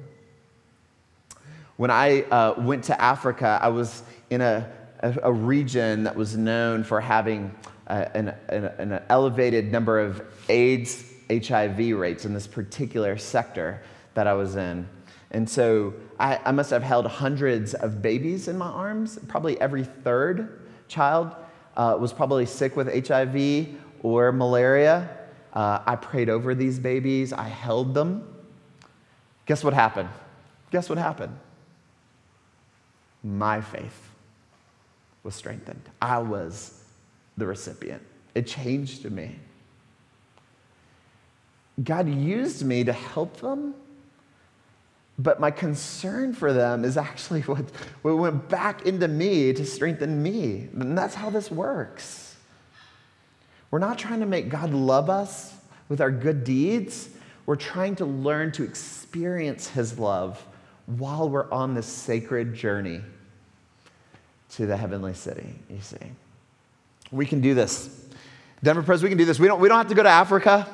When 1.77 1.89
I 1.91 2.21
uh, 2.23 2.53
went 2.57 2.83
to 2.85 3.01
Africa, 3.01 3.59
I 3.61 3.69
was 3.69 4.03
in 4.29 4.41
a, 4.41 4.71
a, 4.99 5.17
a 5.23 5.31
region 5.31 6.03
that 6.03 6.15
was 6.15 6.37
known 6.37 6.83
for 6.83 7.01
having 7.01 7.53
uh, 7.87 8.05
an, 8.13 8.33
an, 8.49 8.65
an 8.77 9.03
elevated 9.09 9.71
number 9.71 9.99
of 9.99 10.21
AIDS, 10.49 11.03
HIV 11.29 11.97
rates 11.97 12.25
in 12.25 12.33
this 12.33 12.47
particular 12.47 13.17
sector 13.17 13.81
that 14.13 14.27
I 14.27 14.33
was 14.33 14.55
in. 14.55 14.87
And 15.31 15.49
so 15.49 15.93
I, 16.19 16.39
I, 16.45 16.51
must 16.51 16.69
have 16.69 16.83
held 16.83 17.07
hundreds 17.07 17.73
of 17.73 18.01
babies 18.01 18.47
in 18.47 18.57
my 18.57 18.67
arms. 18.67 19.17
Probably 19.27 19.59
every 19.59 19.83
third 19.83 20.61
child 20.87 21.35
uh, 21.75 21.97
was 21.99 22.13
probably 22.13 22.45
sick 22.45 22.75
with 22.75 23.07
HIV 23.07 23.67
or 24.03 24.31
malaria. 24.31 25.09
Uh, 25.53 25.79
I 25.85 25.95
prayed 25.95 26.29
over 26.29 26.53
these 26.53 26.77
babies, 26.77 27.33
I 27.33 27.47
held 27.47 27.93
them. 27.95 28.27
Guess 29.45 29.63
what 29.63 29.73
happened? 29.73 30.09
Guess 30.71 30.89
what 30.89 30.97
happened? 30.97 31.37
My 33.23 33.61
faith 33.61 34.09
was 35.23 35.33
strengthened. 35.33 35.81
I 36.01 36.19
was 36.19 36.83
the 37.37 37.45
recipient. 37.45 38.01
It 38.35 38.47
changed 38.47 39.09
me. 39.09 39.39
God 41.83 42.07
used 42.07 42.63
me 42.63 42.83
to 42.83 42.93
help 42.93 43.37
them, 43.37 43.73
but 45.17 45.39
my 45.39 45.49
concern 45.51 46.33
for 46.33 46.53
them 46.53 46.83
is 46.83 46.97
actually 46.97 47.41
what, 47.41 47.65
what 48.01 48.17
went 48.17 48.49
back 48.49 48.85
into 48.85 49.07
me 49.07 49.53
to 49.53 49.65
strengthen 49.65 50.21
me. 50.21 50.67
And 50.73 50.97
that's 50.97 51.15
how 51.15 51.29
this 51.29 51.49
works. 51.49 52.32
We're 53.73 53.79
not 53.79 53.97
trying 53.97 54.19
to 54.19 54.27
make 54.27 54.49
God 54.49 54.71
love 54.71 55.09
us 55.09 55.51
with 55.89 55.99
our 55.99 56.11
good 56.11 56.43
deeds. 56.43 57.09
We're 57.47 57.55
trying 57.55 57.95
to 57.95 58.05
learn 58.05 58.51
to 58.51 58.63
experience 58.63 59.67
His 59.67 59.97
love 59.97 60.39
while 60.85 61.27
we're 61.27 61.51
on 61.51 61.73
this 61.73 61.87
sacred 61.87 62.53
journey 62.53 63.01
to 64.51 64.67
the 64.67 64.77
heavenly 64.77 65.15
city, 65.15 65.55
you 65.71 65.81
see. 65.81 65.97
We 67.11 67.25
can 67.25 67.41
do 67.41 67.55
this. 67.55 68.05
Denver 68.61 68.83
Pres, 68.83 69.01
we 69.01 69.09
can 69.09 69.17
do 69.17 69.25
this. 69.25 69.39
We 69.39 69.47
don't, 69.47 69.59
we 69.59 69.69
don't 69.69 69.79
have 69.79 69.87
to 69.87 69.95
go 69.95 70.03
to 70.03 70.07
Africa. 70.07 70.67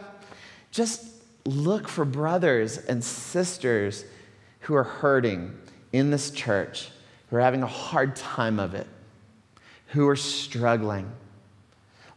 Just 0.72 1.06
look 1.46 1.88
for 1.88 2.04
brothers 2.04 2.80
and 2.80 3.02
sisters 3.02 4.04
who 4.60 4.76
are 4.76 4.84
hurting 4.84 5.58
in 5.94 6.12
this 6.12 6.32
church, 6.32 6.90
who 7.30 7.38
are 7.38 7.42
having 7.42 7.64
a 7.64 7.68
hard 7.68 8.18
time 8.18 8.60
of 8.60 8.76
it, 8.76 8.88
who 9.88 10.06
are 10.10 10.18
struggling. 10.18 11.10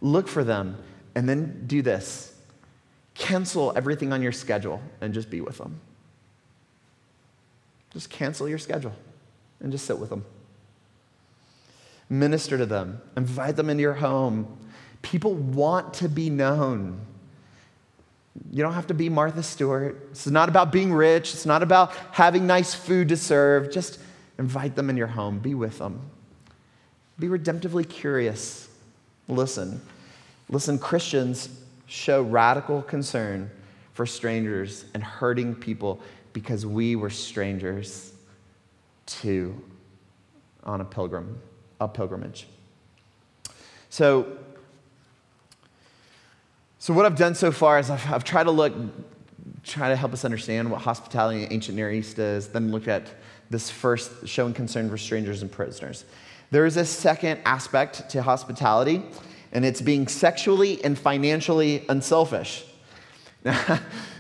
Look 0.02 0.28
for 0.28 0.44
them 0.44 0.76
and 1.14 1.26
then 1.26 1.64
do 1.66 1.80
this 1.80 2.28
cancel 3.14 3.72
everything 3.76 4.12
on 4.12 4.22
your 4.22 4.32
schedule 4.32 4.80
and 5.00 5.12
just 5.12 5.30
be 5.30 5.40
with 5.40 5.58
them. 5.58 5.80
Just 7.92 8.10
cancel 8.10 8.48
your 8.48 8.58
schedule 8.58 8.94
and 9.60 9.70
just 9.70 9.84
sit 9.84 9.98
with 9.98 10.10
them. 10.10 10.24
Minister 12.08 12.58
to 12.58 12.66
them, 12.66 13.00
invite 13.16 13.56
them 13.56 13.70
into 13.70 13.82
your 13.82 13.94
home. 13.94 14.58
People 15.02 15.34
want 15.34 15.94
to 15.94 16.08
be 16.08 16.30
known. 16.30 17.00
You 18.50 18.62
don't 18.62 18.72
have 18.72 18.86
to 18.86 18.94
be 18.94 19.08
Martha 19.08 19.42
Stewart. 19.42 20.08
This 20.10 20.26
is 20.26 20.32
not 20.32 20.48
about 20.48 20.72
being 20.72 20.92
rich. 20.92 21.34
It's 21.34 21.46
not 21.46 21.62
about 21.62 21.92
having 22.12 22.46
nice 22.46 22.74
food 22.74 23.08
to 23.10 23.16
serve. 23.16 23.70
Just 23.70 23.98
invite 24.38 24.74
them 24.74 24.88
in 24.88 24.96
your 24.96 25.06
home. 25.06 25.38
Be 25.38 25.54
with 25.54 25.78
them. 25.78 26.00
Be 27.18 27.28
redemptively 27.28 27.88
curious. 27.88 28.68
Listen. 29.28 29.80
Listen, 30.48 30.78
Christians 30.78 31.48
show 31.86 32.22
radical 32.22 32.82
concern 32.82 33.50
for 33.94 34.06
strangers 34.06 34.84
and 34.94 35.02
hurting 35.02 35.54
people 35.54 36.00
because 36.32 36.64
we 36.64 36.96
were 36.96 37.10
strangers 37.10 38.12
too 39.06 39.62
on 40.64 40.80
a 40.80 40.84
pilgrim, 40.84 41.38
a 41.80 41.88
pilgrimage. 41.88 42.46
So 43.90 44.38
so, 46.82 46.92
what 46.92 47.06
I've 47.06 47.14
done 47.14 47.36
so 47.36 47.52
far 47.52 47.78
is 47.78 47.90
I've, 47.90 48.12
I've 48.12 48.24
tried 48.24 48.42
to 48.42 48.50
look, 48.50 48.74
try 49.62 49.88
to 49.88 49.94
help 49.94 50.12
us 50.12 50.24
understand 50.24 50.68
what 50.68 50.80
hospitality 50.80 51.44
in 51.44 51.52
ancient 51.52 51.76
Near 51.76 51.92
East 51.92 52.18
is, 52.18 52.48
then 52.48 52.72
looked 52.72 52.88
at 52.88 53.06
this 53.50 53.70
first 53.70 54.26
showing 54.26 54.52
concern 54.52 54.90
for 54.90 54.98
strangers 54.98 55.42
and 55.42 55.52
prisoners. 55.52 56.04
There 56.52 56.66
is 56.66 56.76
a 56.76 56.84
second 56.84 57.40
aspect 57.46 58.10
to 58.10 58.20
hospitality, 58.20 59.02
and 59.52 59.64
it's 59.64 59.80
being 59.80 60.06
sexually 60.06 60.84
and 60.84 60.98
financially 60.98 61.84
unselfish. 61.88 62.64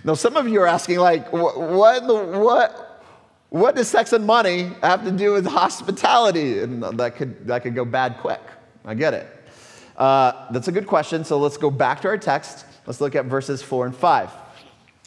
Now, 0.04 0.14
some 0.14 0.36
of 0.36 0.48
you 0.48 0.60
are 0.60 0.66
asking, 0.66 0.98
like, 0.98 1.32
what, 1.32 2.04
what, 2.04 3.04
what 3.50 3.76
does 3.76 3.86
sex 3.86 4.12
and 4.12 4.26
money 4.26 4.72
have 4.82 5.04
to 5.04 5.12
do 5.12 5.32
with 5.32 5.46
hospitality? 5.46 6.58
And 6.58 6.82
that 6.98 7.14
could, 7.14 7.46
that 7.46 7.62
could 7.62 7.76
go 7.76 7.84
bad 7.84 8.18
quick. 8.18 8.40
I 8.84 8.94
get 8.94 9.14
it. 9.14 9.28
Uh, 9.96 10.50
that's 10.50 10.66
a 10.66 10.72
good 10.72 10.88
question. 10.88 11.24
So 11.24 11.38
let's 11.38 11.56
go 11.56 11.70
back 11.70 12.00
to 12.00 12.08
our 12.08 12.18
text. 12.18 12.66
Let's 12.84 13.00
look 13.00 13.14
at 13.14 13.26
verses 13.26 13.62
four 13.62 13.86
and 13.86 13.94
five. 13.94 14.28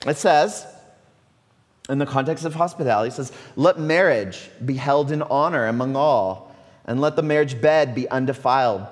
It 0.07 0.15
says, 0.15 0.65
in 1.89 1.97
the 1.97 2.05
context 2.05 2.45
of 2.45 2.55
hospitality, 2.55 3.09
it 3.09 3.15
says, 3.15 3.33
Let 3.57 3.77
marriage 3.77 4.49
be 4.63 4.75
held 4.75 5.11
in 5.11 5.23
honor 5.23 5.65
among 5.65 5.97
all, 5.97 6.54
and 6.85 7.01
let 7.01 7.15
the 7.15 7.23
marriage 7.23 7.59
bed 7.61 7.95
be 7.95 8.09
undefiled. 8.09 8.87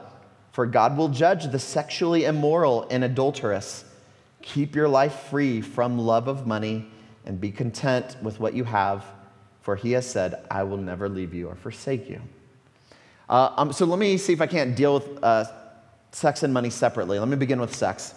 For 0.52 0.66
God 0.66 0.98
will 0.98 1.10
judge 1.10 1.52
the 1.52 1.60
sexually 1.60 2.26
immoral 2.26 2.88
and 2.92 3.04
adulterous. 3.04 3.86
Keep 4.42 4.76
your 4.76 4.88
life 4.88 5.28
free 5.30 5.62
from 5.62 5.98
love 5.98 6.28
of 6.28 6.46
money 6.46 6.88
and 7.26 7.40
be 7.40 7.52
content 7.52 8.18
with 8.22 8.40
what 8.40 8.54
you 8.54 8.64
have, 8.64 9.06
for 9.62 9.76
he 9.76 9.94
has 9.94 10.10
said, 10.10 10.46
I 10.52 10.64
will 10.64 10.78
never 10.78 11.08
leave 11.10 11.34
you 11.34 11.48
or 11.48 11.56
forsake 11.56 12.10
you. 12.10 12.22
Uh, 13.30 13.54
um, 13.58 13.74
so 13.74 13.86
let 13.86 13.98
me 13.98 14.18
see 14.18 14.34
if 14.34 14.42
I 14.42 14.48
can't 14.48 14.76
deal 14.76 14.96
with 14.96 15.24
uh, 15.24 15.46
sex 16.12 16.44
and 16.44 16.54
money 16.54 16.70
separately. 16.70 17.18
Let 17.18 17.30
me 17.30 17.38
begin 17.38 17.60
with 17.60 17.74
sex. 17.74 18.14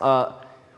Uh, 0.00 0.32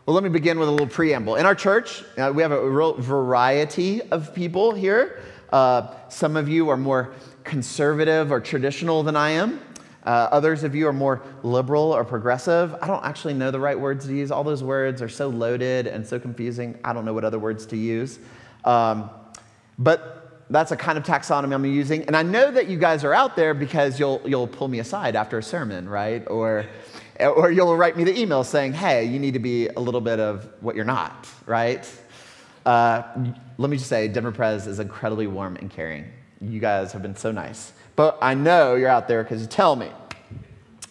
well, 0.06 0.14
let 0.14 0.22
me 0.22 0.30
begin 0.30 0.58
with 0.58 0.68
a 0.68 0.70
little 0.70 0.86
preamble. 0.86 1.36
In 1.36 1.46
our 1.46 1.54
church, 1.54 2.02
uh, 2.16 2.32
we 2.34 2.42
have 2.42 2.52
a 2.52 2.70
real 2.70 2.94
variety 2.94 4.02
of 4.02 4.34
people 4.34 4.72
here. 4.72 5.20
Uh, 5.52 5.92
some 6.08 6.36
of 6.36 6.48
you 6.48 6.68
are 6.68 6.76
more 6.76 7.12
conservative 7.46 8.30
or 8.30 8.40
traditional 8.40 9.02
than 9.02 9.16
I 9.16 9.30
am. 9.30 9.60
Uh, 10.04 10.28
others 10.30 10.62
of 10.62 10.74
you 10.74 10.86
are 10.86 10.92
more 10.92 11.22
liberal 11.42 11.92
or 11.92 12.04
progressive. 12.04 12.74
I 12.80 12.86
don't 12.86 13.04
actually 13.04 13.34
know 13.34 13.50
the 13.50 13.58
right 13.58 13.78
words 13.78 14.06
to 14.06 14.14
use. 14.14 14.30
All 14.30 14.44
those 14.44 14.62
words 14.62 15.02
are 15.02 15.08
so 15.08 15.28
loaded 15.28 15.86
and 15.86 16.06
so 16.06 16.18
confusing. 16.20 16.78
I 16.84 16.92
don't 16.92 17.04
know 17.04 17.14
what 17.14 17.24
other 17.24 17.40
words 17.40 17.66
to 17.66 17.76
use. 17.76 18.20
Um, 18.64 19.10
but 19.78 20.44
that's 20.48 20.70
a 20.70 20.76
kind 20.76 20.96
of 20.96 21.02
taxonomy 21.02 21.54
I'm 21.54 21.64
using. 21.64 22.04
And 22.04 22.16
I 22.16 22.22
know 22.22 22.52
that 22.52 22.68
you 22.68 22.78
guys 22.78 23.02
are 23.02 23.12
out 23.12 23.34
there 23.34 23.52
because 23.52 23.98
you'll, 23.98 24.22
you'll 24.24 24.46
pull 24.46 24.68
me 24.68 24.78
aside 24.78 25.16
after 25.16 25.38
a 25.38 25.42
sermon, 25.42 25.88
right? 25.88 26.22
Or, 26.28 26.66
or 27.18 27.50
you'll 27.50 27.76
write 27.76 27.96
me 27.96 28.04
the 28.04 28.16
email 28.16 28.44
saying, 28.44 28.74
hey, 28.74 29.04
you 29.04 29.18
need 29.18 29.34
to 29.34 29.40
be 29.40 29.66
a 29.68 29.80
little 29.80 30.00
bit 30.00 30.20
of 30.20 30.48
what 30.60 30.76
you're 30.76 30.84
not, 30.84 31.26
right? 31.46 31.90
Uh, 32.64 33.02
let 33.58 33.70
me 33.70 33.76
just 33.76 33.88
say, 33.88 34.06
Denver 34.06 34.30
Pres 34.30 34.68
is 34.68 34.78
incredibly 34.78 35.26
warm 35.26 35.56
and 35.56 35.68
caring. 35.68 36.04
You 36.40 36.60
guys 36.60 36.92
have 36.92 37.02
been 37.02 37.16
so 37.16 37.32
nice. 37.32 37.72
But 37.94 38.18
I 38.20 38.34
know 38.34 38.74
you're 38.74 38.90
out 38.90 39.08
there 39.08 39.22
because 39.22 39.40
you 39.40 39.46
tell 39.46 39.74
me. 39.74 39.90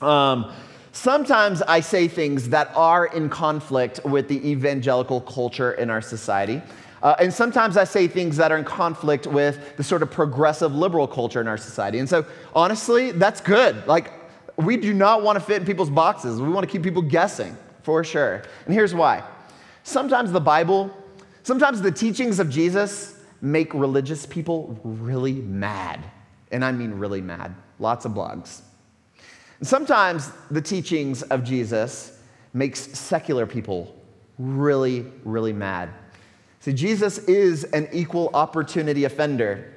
Um, 0.01 0.51
sometimes 0.91 1.62
I 1.62 1.79
say 1.79 2.08
things 2.08 2.49
that 2.49 2.71
are 2.75 3.05
in 3.05 3.29
conflict 3.29 4.03
with 4.03 4.27
the 4.27 4.49
evangelical 4.49 5.21
culture 5.21 5.73
in 5.73 5.89
our 5.89 6.01
society. 6.01 6.62
Uh, 7.03 7.15
and 7.19 7.31
sometimes 7.31 7.77
I 7.77 7.84
say 7.84 8.08
things 8.08 8.38
that 8.38 8.51
are 8.51 8.58
in 8.58 8.63
conflict 8.63 9.27
with 9.27 9.77
the 9.77 9.84
sort 9.84 10.01
of 10.01 10.10
progressive 10.10 10.73
liberal 10.73 11.08
culture 11.08 11.39
in 11.39 11.47
our 11.47 11.58
society. 11.58 11.99
And 11.99 12.10
so, 12.10 12.25
honestly, 12.55 13.12
that's 13.12 13.41
good. 13.41 13.86
Like, 13.86 14.12
we 14.58 14.77
do 14.77 14.93
not 14.93 15.21
want 15.21 15.38
to 15.38 15.39
fit 15.45 15.62
in 15.62 15.65
people's 15.65 15.91
boxes. 15.91 16.41
We 16.41 16.49
want 16.49 16.65
to 16.65 16.71
keep 16.71 16.81
people 16.81 17.03
guessing, 17.03 17.55
for 17.84 18.03
sure. 18.03 18.41
And 18.65 18.73
here's 18.73 18.95
why. 18.95 19.23
Sometimes 19.84 20.31
the 20.31 20.41
Bible, 20.41 20.89
sometimes 21.43 21.81
the 21.81 21.91
teachings 21.91 22.39
of 22.39 22.49
Jesus 22.49 23.19
make 23.45 23.73
religious 23.75 24.25
people 24.25 24.79
really 24.84 25.34
mad. 25.34 26.03
And 26.51 26.65
I 26.65 26.71
mean 26.71 26.95
really 26.95 27.21
mad. 27.21 27.53
Lots 27.79 28.05
of 28.05 28.13
blogs. 28.13 28.62
Sometimes 29.62 30.31
the 30.49 30.62
teachings 30.62 31.21
of 31.21 31.43
Jesus 31.43 32.19
makes 32.53 32.79
secular 32.79 33.45
people 33.45 33.95
really, 34.39 35.05
really 35.23 35.53
mad. 35.53 35.89
See, 36.60 36.73
Jesus 36.73 37.19
is 37.19 37.65
an 37.65 37.88
equal 37.93 38.31
opportunity 38.34 39.03
offender. 39.03 39.73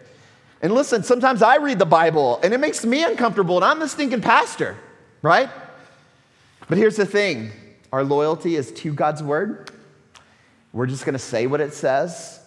And 0.62 0.72
listen, 0.72 1.02
sometimes 1.02 1.42
I 1.42 1.57
read 1.57 1.78
the 1.78 1.87
Bible 1.87 2.40
and 2.42 2.54
it 2.54 2.59
makes 2.59 2.85
me 2.87 3.04
uncomfortable, 3.04 3.57
and 3.57 3.64
I'm 3.64 3.78
the 3.78 3.88
stinking 3.88 4.22
pastor, 4.22 4.76
right? 5.20 5.50
But 6.68 6.78
here's 6.78 6.96
the 6.96 7.07
thing 7.07 7.52
our 7.92 8.02
loyalty 8.02 8.57
is 8.57 8.72
to 8.72 8.94
God's 8.94 9.22
word. 9.22 9.70
We're 10.72 10.87
just 10.87 11.04
going 11.04 11.14
to 11.14 11.18
say 11.18 11.46
what 11.46 11.61
it 11.61 11.74
says. 11.74 12.38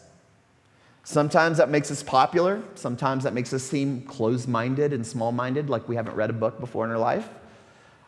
Sometimes 1.04 1.58
that 1.58 1.70
makes 1.70 1.90
us 1.90 2.04
popular. 2.04 2.62
Sometimes 2.76 3.24
that 3.24 3.34
makes 3.34 3.54
us 3.54 3.64
seem 3.64 4.02
closed 4.04 4.48
minded 4.48 4.94
and 4.94 5.06
small 5.06 5.32
minded, 5.32 5.70
like 5.70 5.90
we 5.90 5.96
haven't 5.96 6.16
read 6.16 6.30
a 6.30 6.34
book 6.34 6.60
before 6.60 6.86
in 6.86 6.92
our 6.92 7.00
life. 7.00 7.28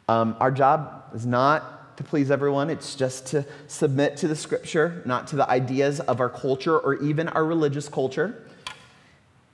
Um, 0.07 0.35
our 0.39 0.51
job 0.51 1.05
is 1.13 1.25
not 1.25 1.97
to 1.97 2.03
please 2.03 2.31
everyone. 2.31 2.69
It's 2.69 2.95
just 2.95 3.27
to 3.27 3.45
submit 3.67 4.17
to 4.17 4.27
the 4.27 4.35
scripture, 4.35 5.01
not 5.05 5.27
to 5.27 5.35
the 5.35 5.49
ideas 5.49 5.99
of 6.01 6.19
our 6.19 6.29
culture 6.29 6.77
or 6.77 6.95
even 6.95 7.29
our 7.29 7.45
religious 7.45 7.87
culture. 7.87 8.43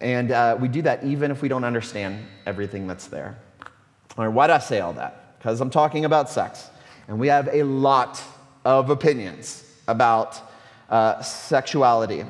And 0.01 0.31
uh, 0.31 0.57
we 0.59 0.67
do 0.67 0.81
that 0.83 1.03
even 1.03 1.31
if 1.31 1.41
we 1.41 1.49
don't 1.49 1.65
understand 1.65 2.25
everything 2.45 2.87
that's 2.87 3.07
there. 3.07 3.37
All 4.17 4.25
right, 4.25 4.33
why 4.33 4.47
do 4.47 4.53
I 4.53 4.59
say 4.59 4.79
all 4.79 4.93
that? 4.93 5.37
Because 5.37 5.61
I'm 5.61 5.69
talking 5.69 6.05
about 6.05 6.29
sex. 6.29 6.69
And 7.07 7.19
we 7.19 7.27
have 7.27 7.49
a 7.51 7.63
lot 7.63 8.21
of 8.65 8.89
opinions 8.89 9.63
about 9.87 10.39
uh, 10.89 11.21
sexuality. 11.21 12.23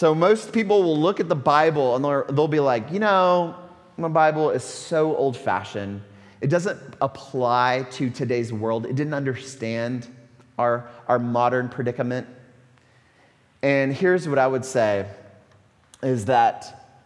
So 0.00 0.14
most 0.14 0.54
people 0.54 0.82
will 0.82 0.98
look 0.98 1.20
at 1.20 1.28
the 1.28 1.36
Bible 1.36 1.94
and 1.94 2.02
they'll 2.34 2.48
be 2.48 2.58
like, 2.58 2.90
you 2.90 2.98
know, 2.98 3.54
my 3.98 4.08
Bible 4.08 4.48
is 4.48 4.64
so 4.64 5.14
old 5.14 5.36
fashioned 5.36 6.00
It 6.40 6.48
doesn't 6.48 6.80
apply 7.02 7.84
to 7.90 8.08
today's 8.08 8.50
world. 8.50 8.86
It 8.86 8.94
didn't 8.96 9.12
understand 9.12 10.08
our, 10.58 10.88
our 11.06 11.18
modern 11.18 11.68
predicament. 11.68 12.26
And 13.60 13.92
here's 13.92 14.26
what 14.26 14.38
I 14.38 14.46
would 14.46 14.64
say 14.64 15.06
is 16.02 16.24
that 16.24 16.96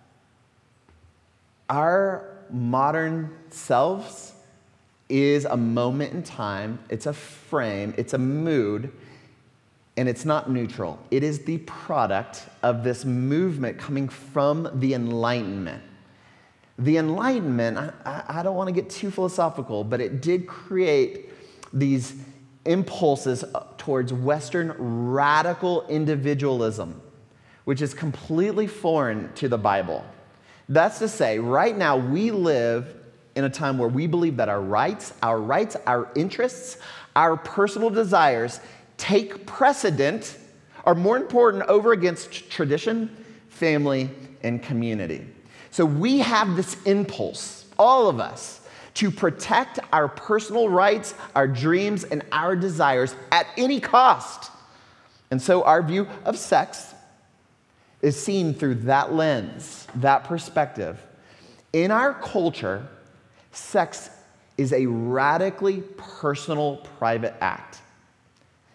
our 1.68 2.38
modern 2.48 3.36
selves 3.50 4.34
is 5.08 5.46
a 5.46 5.56
moment 5.56 6.12
in 6.12 6.22
time, 6.22 6.78
it's 6.88 7.06
a 7.06 7.12
frame, 7.12 7.92
it's 7.98 8.14
a 8.14 8.18
mood, 8.18 8.92
and 9.96 10.08
it's 10.08 10.24
not 10.24 10.50
neutral. 10.50 10.98
It 11.10 11.22
is 11.22 11.44
the 11.44 11.58
product 11.58 12.42
of 12.62 12.82
this 12.82 13.04
movement 13.04 13.78
coming 13.78 14.08
from 14.08 14.68
the 14.74 14.94
Enlightenment. 14.94 15.82
The 16.78 16.96
Enlightenment, 16.96 17.78
I, 18.04 18.24
I 18.26 18.42
don't 18.42 18.56
want 18.56 18.68
to 18.68 18.74
get 18.74 18.90
too 18.90 19.10
philosophical, 19.10 19.84
but 19.84 20.00
it 20.00 20.20
did 20.20 20.46
create 20.48 21.30
these 21.72 22.16
impulses 22.64 23.44
uh, 23.44 23.66
towards 23.78 24.12
Western 24.12 24.74
radical 24.78 25.86
individualism, 25.86 27.00
which 27.64 27.80
is 27.80 27.94
completely 27.94 28.66
foreign 28.66 29.32
to 29.34 29.48
the 29.48 29.58
Bible. 29.58 30.04
That's 30.68 30.98
to 30.98 31.08
say, 31.08 31.38
right 31.38 31.76
now 31.76 31.96
we 31.96 32.30
live 32.30 32.96
in 33.36 33.44
a 33.44 33.50
time 33.50 33.78
where 33.78 33.88
we 33.88 34.06
believe 34.06 34.36
that 34.38 34.48
our 34.48 34.60
rights, 34.60 35.12
our 35.22 35.40
rights, 35.40 35.76
our 35.86 36.08
interests, 36.16 36.78
our 37.14 37.36
personal 37.36 37.90
desires 37.90 38.60
take 38.96 39.46
precedent, 39.46 40.38
are 40.84 40.94
more 40.94 41.16
important 41.16 41.62
over 41.64 41.92
against 41.92 42.50
tradition, 42.50 43.14
family, 43.48 44.10
and 44.42 44.62
community. 44.62 45.26
So 45.70 45.84
we 45.84 46.18
have 46.18 46.56
this 46.56 46.80
impulse, 46.84 47.66
all 47.78 48.08
of 48.08 48.20
us, 48.20 48.60
to 48.94 49.10
protect 49.10 49.80
our 49.92 50.06
personal 50.06 50.68
rights, 50.68 51.14
our 51.34 51.48
dreams, 51.48 52.04
and 52.04 52.22
our 52.30 52.54
desires 52.54 53.16
at 53.32 53.46
any 53.56 53.80
cost. 53.80 54.52
And 55.30 55.42
so 55.42 55.64
our 55.64 55.82
view 55.82 56.06
of 56.24 56.38
sex 56.38 56.94
is 58.02 58.22
seen 58.22 58.54
through 58.54 58.74
that 58.74 59.12
lens, 59.12 59.88
that 59.96 60.24
perspective. 60.24 61.00
In 61.72 61.90
our 61.90 62.14
culture, 62.14 62.86
sex 63.50 64.10
is 64.56 64.72
a 64.72 64.86
radically 64.86 65.82
personal, 65.96 66.76
private 66.98 67.34
act. 67.40 67.80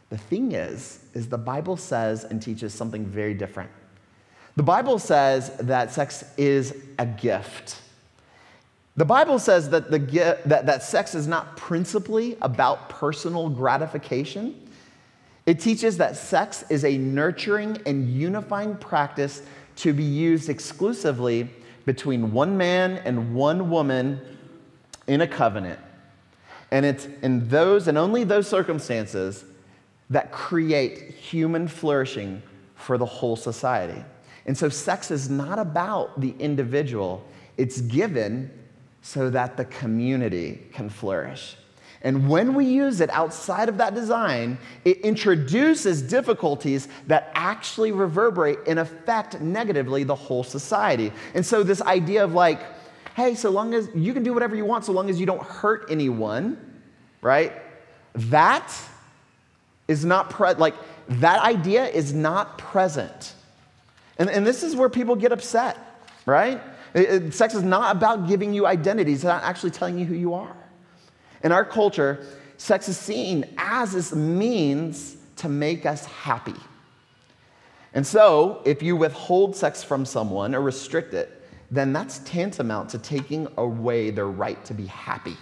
The 0.09 0.17
thing 0.17 0.53
is, 0.53 0.99
is 1.13 1.29
the 1.29 1.37
Bible 1.37 1.77
says 1.77 2.23
and 2.23 2.41
teaches 2.41 2.73
something 2.73 3.05
very 3.05 3.33
different. 3.33 3.69
The 4.55 4.63
Bible 4.63 4.99
says 4.99 5.55
that 5.57 5.91
sex 5.91 6.25
is 6.37 6.75
a 6.97 7.05
gift. 7.05 7.79
The 8.97 9.05
Bible 9.05 9.39
says 9.39 9.69
that, 9.69 9.91
the, 9.91 9.99
that, 10.45 10.65
that 10.65 10.83
sex 10.83 11.15
is 11.15 11.27
not 11.27 11.55
principally 11.55 12.35
about 12.41 12.89
personal 12.89 13.49
gratification. 13.49 14.67
It 15.45 15.59
teaches 15.59 15.97
that 15.97 16.17
sex 16.17 16.65
is 16.69 16.83
a 16.83 16.97
nurturing 16.97 17.77
and 17.85 18.09
unifying 18.09 18.75
practice 18.75 19.43
to 19.77 19.93
be 19.93 20.03
used 20.03 20.49
exclusively 20.49 21.49
between 21.85 22.33
one 22.33 22.57
man 22.57 22.97
and 23.05 23.33
one 23.33 23.69
woman 23.69 24.19
in 25.07 25.21
a 25.21 25.27
covenant. 25.27 25.79
And 26.71 26.85
it's 26.85 27.07
in 27.23 27.47
those 27.47 27.87
and 27.87 27.97
only 27.97 28.23
those 28.25 28.47
circumstances 28.47 29.45
that 30.09 30.31
create 30.31 31.11
human 31.11 31.67
flourishing 31.67 32.41
for 32.75 32.97
the 32.97 33.05
whole 33.05 33.35
society. 33.35 34.03
And 34.45 34.57
so, 34.57 34.69
sex 34.69 35.11
is 35.11 35.29
not 35.29 35.59
about 35.59 36.19
the 36.19 36.33
individual, 36.39 37.23
it's 37.57 37.81
given 37.81 38.51
so 39.01 39.29
that 39.29 39.57
the 39.57 39.65
community 39.65 40.61
can 40.73 40.89
flourish. 40.89 41.55
And 42.01 42.29
when 42.29 42.53
we 42.53 42.65
use 42.65 43.01
it 43.01 43.09
outside 43.09 43.67
of 43.67 43.77
that 43.77 43.93
design, 43.93 44.57
it 44.85 44.99
introduces 45.01 46.01
difficulties 46.01 46.87
that 47.07 47.29
actually 47.35 47.91
reverberate 47.91 48.59
and 48.67 48.79
affect 48.79 49.41
negatively 49.41 50.05
the 50.05 50.15
whole 50.15 50.43
society. 50.43 51.11
And 51.33 51.45
so, 51.45 51.61
this 51.61 51.81
idea 51.81 52.23
of 52.23 52.33
like, 52.33 52.61
hey, 53.15 53.35
so 53.35 53.49
long 53.49 53.73
as 53.73 53.89
you 53.93 54.13
can 54.13 54.23
do 54.23 54.33
whatever 54.33 54.55
you 54.55 54.65
want, 54.65 54.85
so 54.85 54.93
long 54.93 55.09
as 55.09 55.19
you 55.19 55.25
don't 55.25 55.43
hurt 55.43 55.87
anyone, 55.89 56.57
right? 57.21 57.53
That 58.15 58.73
is 59.89 60.05
not 60.05 60.39
like 60.59 60.75
that 61.09 61.41
idea 61.41 61.85
is 61.87 62.13
not 62.13 62.57
present. 62.59 63.33
And, 64.19 64.29
and 64.29 64.45
this 64.45 64.63
is 64.63 64.75
where 64.75 64.87
people 64.87 65.15
get 65.15 65.31
upset, 65.31 65.77
right? 66.25 66.61
It, 66.93 67.09
it, 67.09 67.33
sex 67.33 67.55
is 67.55 67.63
not 67.63 67.95
about 67.95 68.27
giving 68.27 68.53
you 68.53 68.67
identity, 68.67 69.13
it's 69.13 69.23
not 69.23 69.43
actually 69.43 69.71
telling 69.71 69.97
you 69.97 70.05
who 70.05 70.15
you 70.15 70.35
are. 70.35 70.55
In 71.43 71.51
our 71.51 71.65
culture, 71.65 72.25
sex 72.57 72.87
is 72.87 72.97
seen 72.97 73.45
as 73.57 73.93
this 73.93 74.13
means 74.13 75.17
to 75.37 75.49
make 75.49 75.85
us 75.85 76.05
happy. 76.05 76.55
And 77.93 78.05
so, 78.05 78.61
if 78.65 78.83
you 78.83 78.95
withhold 78.95 79.55
sex 79.55 79.81
from 79.83 80.05
someone 80.05 80.53
or 80.53 80.61
restrict 80.61 81.15
it, 81.15 81.41
then 81.71 81.91
that's 81.93 82.19
tantamount 82.19 82.89
to 82.89 82.99
taking 82.99 83.47
away 83.57 84.11
their 84.11 84.27
right 84.27 84.63
to 84.65 84.75
be 84.75 84.85
happy. 84.85 85.37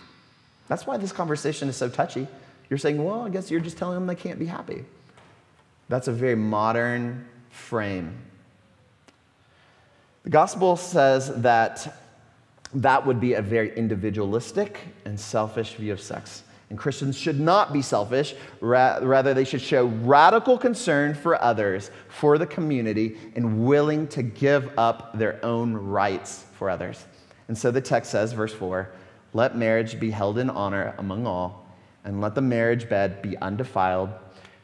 That's 0.69 0.87
why 0.87 0.95
this 0.95 1.11
conversation 1.11 1.67
is 1.67 1.75
so 1.75 1.89
touchy. 1.89 2.27
You're 2.69 2.77
saying, 2.77 3.03
well, 3.03 3.21
I 3.21 3.29
guess 3.29 3.49
you're 3.49 3.59
just 3.59 3.77
telling 3.77 3.95
them 3.95 4.07
they 4.07 4.15
can't 4.15 4.39
be 4.39 4.45
happy. 4.45 4.83
That's 5.89 6.07
a 6.07 6.11
very 6.11 6.35
modern 6.35 7.25
frame. 7.49 8.17
The 10.23 10.29
gospel 10.29 10.75
says 10.75 11.41
that 11.41 12.01
that 12.73 13.05
would 13.05 13.21
be 13.21 13.33
a 13.33 13.41
very 13.41 13.75
individualistic 13.77 14.79
and 15.05 15.17
selfish 15.17 15.75
view 15.75 15.93
of 15.93 16.01
sex. 16.01 16.43
And 16.69 16.77
Christians 16.77 17.17
should 17.17 17.39
not 17.39 17.71
be 17.71 17.81
selfish. 17.81 18.35
Rather, 18.59 19.33
they 19.33 19.45
should 19.45 19.61
show 19.61 19.85
radical 19.85 20.57
concern 20.57 21.13
for 21.13 21.41
others, 21.41 21.91
for 22.09 22.37
the 22.37 22.45
community, 22.45 23.17
and 23.37 23.65
willing 23.65 24.05
to 24.09 24.21
give 24.21 24.77
up 24.77 25.17
their 25.17 25.43
own 25.45 25.73
rights 25.73 26.43
for 26.55 26.69
others. 26.69 27.05
And 27.47 27.57
so 27.57 27.71
the 27.71 27.79
text 27.79 28.11
says, 28.11 28.33
verse 28.33 28.53
4 28.53 28.89
let 29.33 29.55
marriage 29.55 29.99
be 29.99 30.09
held 30.09 30.39
in 30.39 30.49
honor 30.49 30.95
among 30.97 31.27
all 31.27 31.66
and 32.07 32.21
let 32.21 32.35
the 32.35 32.41
marriage 32.41 32.87
bed 32.87 33.21
be 33.21 33.37
undefiled, 33.39 34.09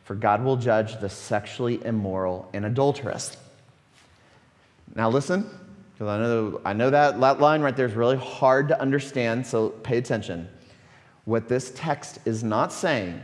for 0.06 0.16
God 0.16 0.46
will 0.46 0.56
judge 0.56 0.98
the 1.02 1.10
sexually 1.10 1.84
immoral 1.86 2.50
and 2.54 2.64
adulterous. 2.66 3.36
Now, 4.96 5.10
listen, 5.10 5.50
because 5.94 6.08
I 6.08 6.20
know, 6.20 6.62
I 6.64 6.72
know 6.72 6.90
that, 6.90 7.20
that 7.20 7.42
line 7.42 7.62
right 7.62 7.76
there 7.76 7.86
is 7.86 7.96
really 7.96 8.16
hard 8.16 8.70
to 8.70 8.80
understand, 8.80 9.46
so 9.46 9.70
pay 9.70 9.98
attention. 9.98 10.48
What 11.26 11.50
this 11.50 11.74
text 11.76 12.20
is 12.24 12.46
not 12.46 12.72
saying 12.72 13.22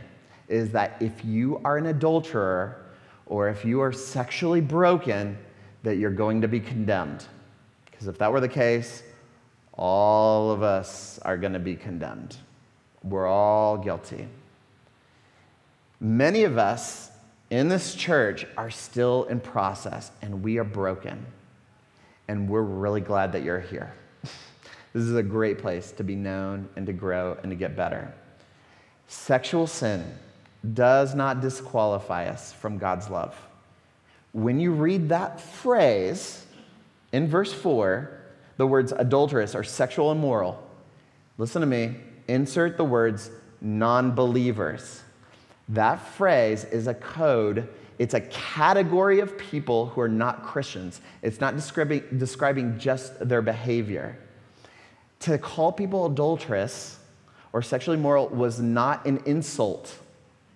is 0.48 0.70
that 0.72 1.00
if 1.00 1.24
you 1.24 1.58
are 1.64 1.78
an 1.78 1.86
adulterer 1.86 2.84
or 3.24 3.48
if 3.48 3.64
you 3.64 3.80
are 3.80 3.92
sexually 3.92 4.60
broken, 4.60 5.38
that 5.82 5.96
you're 5.96 6.10
going 6.10 6.42
to 6.42 6.48
be 6.48 6.60
condemned. 6.60 7.24
Because 7.90 8.06
if 8.06 8.18
that 8.18 8.30
were 8.30 8.40
the 8.40 8.48
case, 8.48 9.02
all 9.72 10.50
of 10.50 10.62
us 10.62 11.18
are 11.22 11.38
going 11.38 11.54
to 11.54 11.58
be 11.58 11.74
condemned. 11.74 12.36
We're 13.02 13.26
all 13.26 13.78
guilty. 13.78 14.28
Many 16.00 16.44
of 16.44 16.58
us 16.58 17.10
in 17.50 17.68
this 17.68 17.94
church 17.94 18.46
are 18.56 18.70
still 18.70 19.24
in 19.24 19.40
process 19.40 20.10
and 20.22 20.42
we 20.42 20.58
are 20.58 20.64
broken. 20.64 21.26
And 22.28 22.48
we're 22.48 22.62
really 22.62 23.00
glad 23.00 23.32
that 23.32 23.42
you're 23.42 23.60
here. 23.60 23.92
this 24.22 25.02
is 25.02 25.16
a 25.16 25.22
great 25.22 25.58
place 25.58 25.92
to 25.92 26.04
be 26.04 26.14
known 26.14 26.68
and 26.76 26.86
to 26.86 26.92
grow 26.92 27.36
and 27.42 27.50
to 27.50 27.56
get 27.56 27.76
better. 27.76 28.14
Sexual 29.08 29.66
sin 29.66 30.04
does 30.74 31.14
not 31.14 31.40
disqualify 31.40 32.26
us 32.26 32.52
from 32.52 32.78
God's 32.78 33.10
love. 33.10 33.36
When 34.32 34.60
you 34.60 34.72
read 34.72 35.08
that 35.08 35.40
phrase 35.40 36.44
in 37.12 37.26
verse 37.26 37.52
4, 37.52 38.18
the 38.58 38.66
words 38.66 38.92
adulterous 38.92 39.54
or 39.54 39.64
sexual 39.64 40.12
immoral, 40.12 40.62
listen 41.38 41.60
to 41.60 41.66
me, 41.66 41.96
insert 42.30 42.76
the 42.76 42.84
words 42.84 43.30
non 43.60 44.14
believers. 44.14 45.02
That 45.68 45.96
phrase 45.96 46.64
is 46.64 46.86
a 46.86 46.94
code, 46.94 47.68
it's 47.98 48.14
a 48.14 48.20
category 48.22 49.20
of 49.20 49.36
people 49.36 49.86
who 49.86 50.00
are 50.00 50.08
not 50.08 50.44
Christians. 50.44 51.00
It's 51.22 51.40
not 51.40 51.54
describing, 51.54 52.02
describing 52.16 52.78
just 52.78 53.28
their 53.28 53.42
behavior. 53.42 54.18
To 55.20 55.36
call 55.36 55.70
people 55.70 56.06
adulterous 56.06 56.98
or 57.52 57.62
sexually 57.62 57.98
immoral 57.98 58.28
was 58.28 58.58
not 58.58 59.04
an 59.04 59.22
insult. 59.26 59.98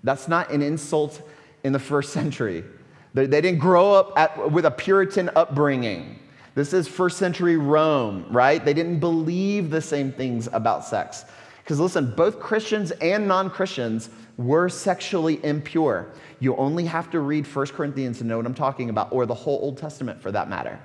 That's 0.03 0.27
not 0.27 0.51
an 0.51 0.63
insult 0.63 1.21
in 1.65 1.73
the 1.73 1.79
first 1.79 2.13
century. 2.13 2.65
They, 3.13 3.27
they 3.27 3.41
didn't 3.41 3.61
grow 3.61 3.93
up 3.93 4.19
at, 4.19 4.51
with 4.51 4.65
a 4.65 4.71
Puritan 4.71 5.31
upbringing. 5.37 6.19
This 6.55 6.73
is 6.73 6.87
first 6.87 7.19
century 7.19 7.57
Rome, 7.57 8.27
right? 8.31 8.65
They 8.65 8.75
didn't 8.75 9.01
believe 9.01 9.71
the 9.71 9.81
same 9.81 10.13
things 10.13 10.49
about 10.53 10.85
sex. 10.85 11.25
Because 11.64 11.81
listen, 11.81 12.12
both 12.14 12.38
Christians 12.38 12.90
and 12.92 13.27
non 13.27 13.50
Christians 13.50 14.11
were 14.37 14.68
sexually 14.68 15.42
impure. 15.44 16.12
You 16.38 16.55
only 16.57 16.85
have 16.85 17.11
to 17.11 17.20
read 17.20 17.46
1 17.46 17.66
Corinthians 17.68 18.18
to 18.18 18.24
know 18.24 18.37
what 18.37 18.46
I'm 18.46 18.55
talking 18.55 18.90
about, 18.90 19.12
or 19.12 19.27
the 19.27 19.35
whole 19.35 19.59
Old 19.62 19.79
Testament 19.79 20.20
for 20.20 20.31
that 20.31 20.48
matter. 20.48 20.79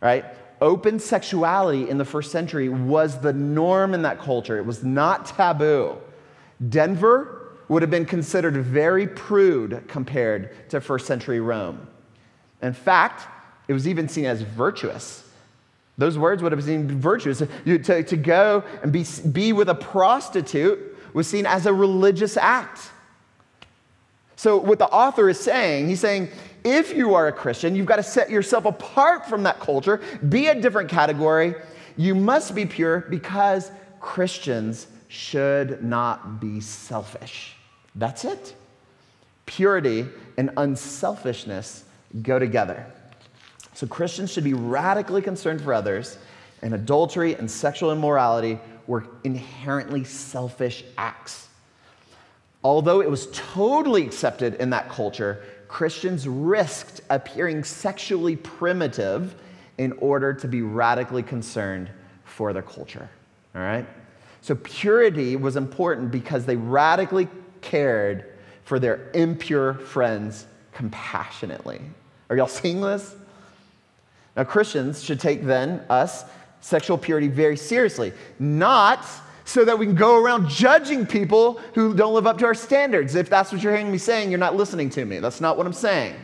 Right? 0.00 0.24
open 0.60 0.98
sexuality 0.98 1.88
in 1.88 1.98
the 1.98 2.04
first 2.04 2.30
century 2.30 2.68
was 2.68 3.20
the 3.20 3.32
norm 3.32 3.94
in 3.94 4.02
that 4.02 4.18
culture. 4.18 4.58
It 4.58 4.66
was 4.66 4.84
not 4.84 5.26
taboo. 5.26 5.96
Denver 6.68 7.56
would 7.68 7.82
have 7.82 7.90
been 7.90 8.04
considered 8.04 8.56
very 8.56 9.06
prude 9.06 9.84
compared 9.88 10.68
to 10.70 10.80
first 10.80 11.06
century 11.06 11.40
Rome. 11.40 11.86
In 12.62 12.72
fact, 12.72 13.26
it 13.68 13.72
was 13.72 13.88
even 13.88 14.08
seen 14.08 14.26
as 14.26 14.42
virtuous. 14.42 15.29
Those 16.00 16.16
words 16.16 16.42
would 16.42 16.50
have 16.50 16.64
been 16.64 16.98
virtuous. 16.98 17.42
To, 17.66 18.02
to 18.02 18.16
go 18.16 18.64
and 18.82 18.90
be, 18.90 19.04
be 19.30 19.52
with 19.52 19.68
a 19.68 19.74
prostitute 19.74 20.96
was 21.12 21.28
seen 21.28 21.44
as 21.44 21.66
a 21.66 21.74
religious 21.74 22.38
act. 22.38 22.90
So, 24.34 24.56
what 24.56 24.78
the 24.78 24.86
author 24.86 25.28
is 25.28 25.38
saying, 25.38 25.88
he's 25.88 26.00
saying, 26.00 26.30
if 26.64 26.96
you 26.96 27.14
are 27.14 27.28
a 27.28 27.32
Christian, 27.32 27.76
you've 27.76 27.84
got 27.84 27.96
to 27.96 28.02
set 28.02 28.30
yourself 28.30 28.64
apart 28.64 29.28
from 29.28 29.42
that 29.42 29.60
culture, 29.60 30.00
be 30.26 30.46
a 30.46 30.58
different 30.58 30.88
category. 30.88 31.54
You 31.98 32.14
must 32.14 32.54
be 32.54 32.64
pure 32.64 33.00
because 33.10 33.70
Christians 34.00 34.86
should 35.08 35.84
not 35.84 36.40
be 36.40 36.60
selfish. 36.60 37.56
That's 37.94 38.24
it. 38.24 38.54
Purity 39.44 40.06
and 40.38 40.48
unselfishness 40.56 41.84
go 42.22 42.38
together. 42.38 42.86
So 43.80 43.86
Christians 43.86 44.30
should 44.30 44.44
be 44.44 44.52
radically 44.52 45.22
concerned 45.22 45.62
for 45.62 45.72
others, 45.72 46.18
and 46.60 46.74
adultery 46.74 47.34
and 47.36 47.50
sexual 47.50 47.92
immorality 47.92 48.58
were 48.86 49.06
inherently 49.24 50.04
selfish 50.04 50.84
acts. 50.98 51.48
Although 52.62 53.00
it 53.00 53.10
was 53.10 53.28
totally 53.32 54.04
accepted 54.04 54.56
in 54.56 54.68
that 54.68 54.90
culture, 54.90 55.42
Christians 55.66 56.28
risked 56.28 57.00
appearing 57.08 57.64
sexually 57.64 58.36
primitive 58.36 59.34
in 59.78 59.92
order 59.92 60.34
to 60.34 60.46
be 60.46 60.60
radically 60.60 61.22
concerned 61.22 61.88
for 62.24 62.52
their 62.52 62.60
culture. 62.60 63.08
All 63.54 63.62
right? 63.62 63.86
So 64.42 64.56
purity 64.56 65.36
was 65.36 65.56
important 65.56 66.10
because 66.10 66.44
they 66.44 66.56
radically 66.56 67.28
cared 67.62 68.26
for 68.62 68.78
their 68.78 69.10
impure 69.14 69.72
friends 69.72 70.44
compassionately. 70.74 71.80
Are 72.28 72.36
y'all 72.36 72.46
seeing 72.46 72.82
this? 72.82 73.16
Now, 74.36 74.44
Christians 74.44 75.02
should 75.02 75.20
take 75.20 75.44
then 75.44 75.84
us, 75.90 76.24
sexual 76.60 76.96
purity, 76.98 77.28
very 77.28 77.56
seriously, 77.56 78.12
not 78.38 79.06
so 79.44 79.64
that 79.64 79.78
we 79.78 79.86
can 79.86 79.96
go 79.96 80.22
around 80.22 80.48
judging 80.48 81.04
people 81.04 81.60
who 81.74 81.92
don't 81.94 82.14
live 82.14 82.26
up 82.26 82.38
to 82.38 82.46
our 82.46 82.54
standards. 82.54 83.14
If 83.16 83.28
that's 83.28 83.50
what 83.50 83.62
you're 83.62 83.72
hearing 83.72 83.90
me 83.90 83.98
saying, 83.98 84.30
you're 84.30 84.38
not 84.38 84.54
listening 84.54 84.90
to 84.90 85.04
me. 85.04 85.18
That's 85.18 85.40
not 85.40 85.56
what 85.56 85.66
I'm 85.66 85.72
saying. 85.72 86.14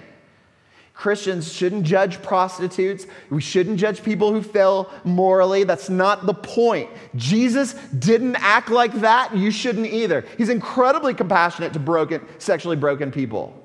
Christians 0.95 1.53
shouldn't 1.53 1.85
judge 1.85 2.23
prostitutes. 2.23 3.07
We 3.29 3.43
shouldn't 3.43 3.79
judge 3.79 4.03
people 4.03 4.33
who 4.33 4.43
fail 4.43 4.91
morally. 5.05 5.65
That's 5.65 5.91
not 5.91 6.25
the 6.25 6.33
point. 6.33 6.89
Jesus 7.17 7.75
didn't 7.99 8.37
act 8.37 8.71
like 8.71 8.95
that. 9.01 9.37
You 9.37 9.51
shouldn't 9.51 9.87
either. 9.87 10.25
He's 10.39 10.49
incredibly 10.49 11.13
compassionate 11.13 11.75
to 11.75 11.79
broken, 11.79 12.25
sexually 12.39 12.77
broken 12.77 13.11
people. 13.11 13.63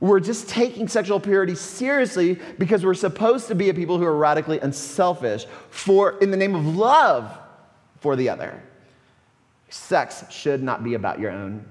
We're 0.00 0.20
just 0.20 0.48
taking 0.48 0.88
sexual 0.88 1.20
purity 1.20 1.54
seriously 1.54 2.38
because 2.58 2.84
we're 2.84 2.94
supposed 2.94 3.48
to 3.48 3.54
be 3.54 3.68
a 3.68 3.74
people 3.74 3.98
who 3.98 4.04
are 4.04 4.16
radically 4.16 4.58
unselfish 4.58 5.44
for 5.68 6.18
in 6.20 6.30
the 6.30 6.38
name 6.38 6.54
of 6.54 6.76
love 6.76 7.36
for 8.00 8.16
the 8.16 8.30
other. 8.30 8.62
Sex 9.68 10.24
should 10.30 10.62
not 10.62 10.82
be 10.82 10.94
about 10.94 11.20
your 11.20 11.30
own, 11.30 11.64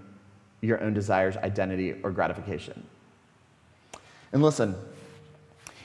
your 0.62 0.82
own 0.82 0.94
desires, 0.94 1.38
identity, 1.38 1.96
or 2.04 2.12
gratification. 2.12 2.84
And 4.32 4.44
listen, 4.44 4.76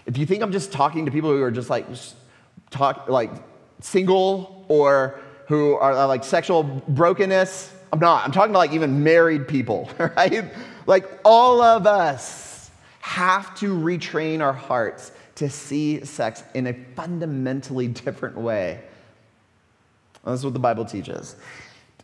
if 0.04 0.18
you 0.18 0.26
think 0.26 0.42
I'm 0.42 0.52
just 0.52 0.70
talking 0.70 1.06
to 1.06 1.10
people 1.10 1.30
who 1.30 1.42
are 1.42 1.50
just 1.50 1.70
like 1.70 1.86
talk 2.70 3.08
like 3.08 3.30
single 3.80 4.66
or 4.68 5.18
who 5.48 5.74
are 5.74 6.06
like 6.06 6.24
sexual 6.24 6.62
brokenness, 6.62 7.74
I'm 7.90 8.00
not. 8.00 8.24
I'm 8.24 8.32
talking 8.32 8.52
to 8.52 8.58
like 8.58 8.72
even 8.72 9.02
married 9.02 9.48
people, 9.48 9.88
right? 9.98 10.44
Like 10.86 11.20
all 11.24 11.62
of 11.62 11.86
us 11.86 12.70
have 13.00 13.54
to 13.60 13.74
retrain 13.76 14.40
our 14.40 14.52
hearts 14.52 15.12
to 15.36 15.50
see 15.50 16.04
sex 16.04 16.42
in 16.54 16.66
a 16.66 16.74
fundamentally 16.94 17.88
different 17.88 18.36
way 18.36 18.80
that's 20.24 20.44
what 20.44 20.52
the 20.52 20.58
Bible 20.58 20.84
teaches. 20.84 21.36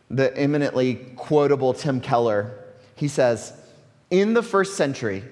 The 0.09 0.35
eminently 0.37 0.95
quotable 1.15 1.73
Tim 1.73 2.01
Keller, 2.01 2.65
he 2.95 3.07
says, 3.07 3.53
in 4.09 4.33
the 4.33 4.43
first 4.43 4.75
century, 4.75 5.23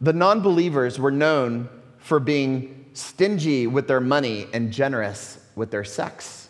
the 0.00 0.12
non 0.12 0.40
believers 0.40 0.98
were 0.98 1.10
known 1.10 1.68
for 1.98 2.18
being 2.18 2.86
stingy 2.94 3.66
with 3.66 3.86
their 3.86 4.00
money 4.00 4.46
and 4.52 4.72
generous 4.72 5.38
with 5.54 5.70
their 5.70 5.84
sex. 5.84 6.48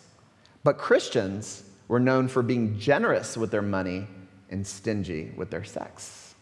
But 0.63 0.77
Christians 0.77 1.63
were 1.87 1.99
known 1.99 2.27
for 2.27 2.41
being 2.41 2.79
generous 2.79 3.37
with 3.37 3.51
their 3.51 3.61
money 3.61 4.07
and 4.49 4.65
stingy 4.65 5.31
with 5.35 5.49
their 5.49 5.63
sex. 5.63 6.35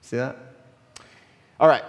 See 0.00 0.16
that? 0.16 0.36
All 1.58 1.68
right. 1.68 1.84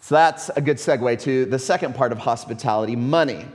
So 0.00 0.14
that's 0.14 0.50
a 0.50 0.60
good 0.60 0.76
segue 0.76 1.20
to 1.22 1.46
the 1.46 1.58
second 1.58 1.94
part 1.94 2.12
of 2.12 2.18
hospitality 2.18 2.96
money. 2.96 3.46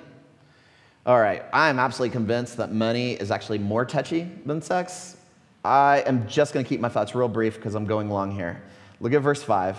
All 1.06 1.20
right, 1.20 1.44
I 1.54 1.70
am 1.70 1.80
absolutely 1.80 2.12
convinced 2.12 2.58
that 2.58 2.72
money 2.72 3.14
is 3.14 3.32
actually 3.32 3.58
more 3.58 3.86
touchy 3.86 4.30
than 4.46 4.62
sex. 4.62 5.18
I 5.64 6.04
am 6.06 6.28
just 6.28 6.54
going 6.54 6.64
to 6.64 6.70
keep 6.70 6.80
my 6.80 6.90
thoughts 6.90 7.16
real 7.16 7.28
brief 7.28 7.56
because 7.56 7.74
I'm 7.74 7.86
going 7.86 8.10
long 8.10 8.32
here. 8.32 8.62
Look 9.00 9.14
at 9.14 9.22
verse 9.22 9.42
5. 9.42 9.78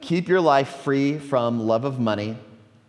Keep 0.00 0.28
your 0.28 0.40
life 0.40 0.68
free 0.68 1.18
from 1.18 1.66
love 1.66 1.84
of 1.84 2.00
money. 2.00 2.36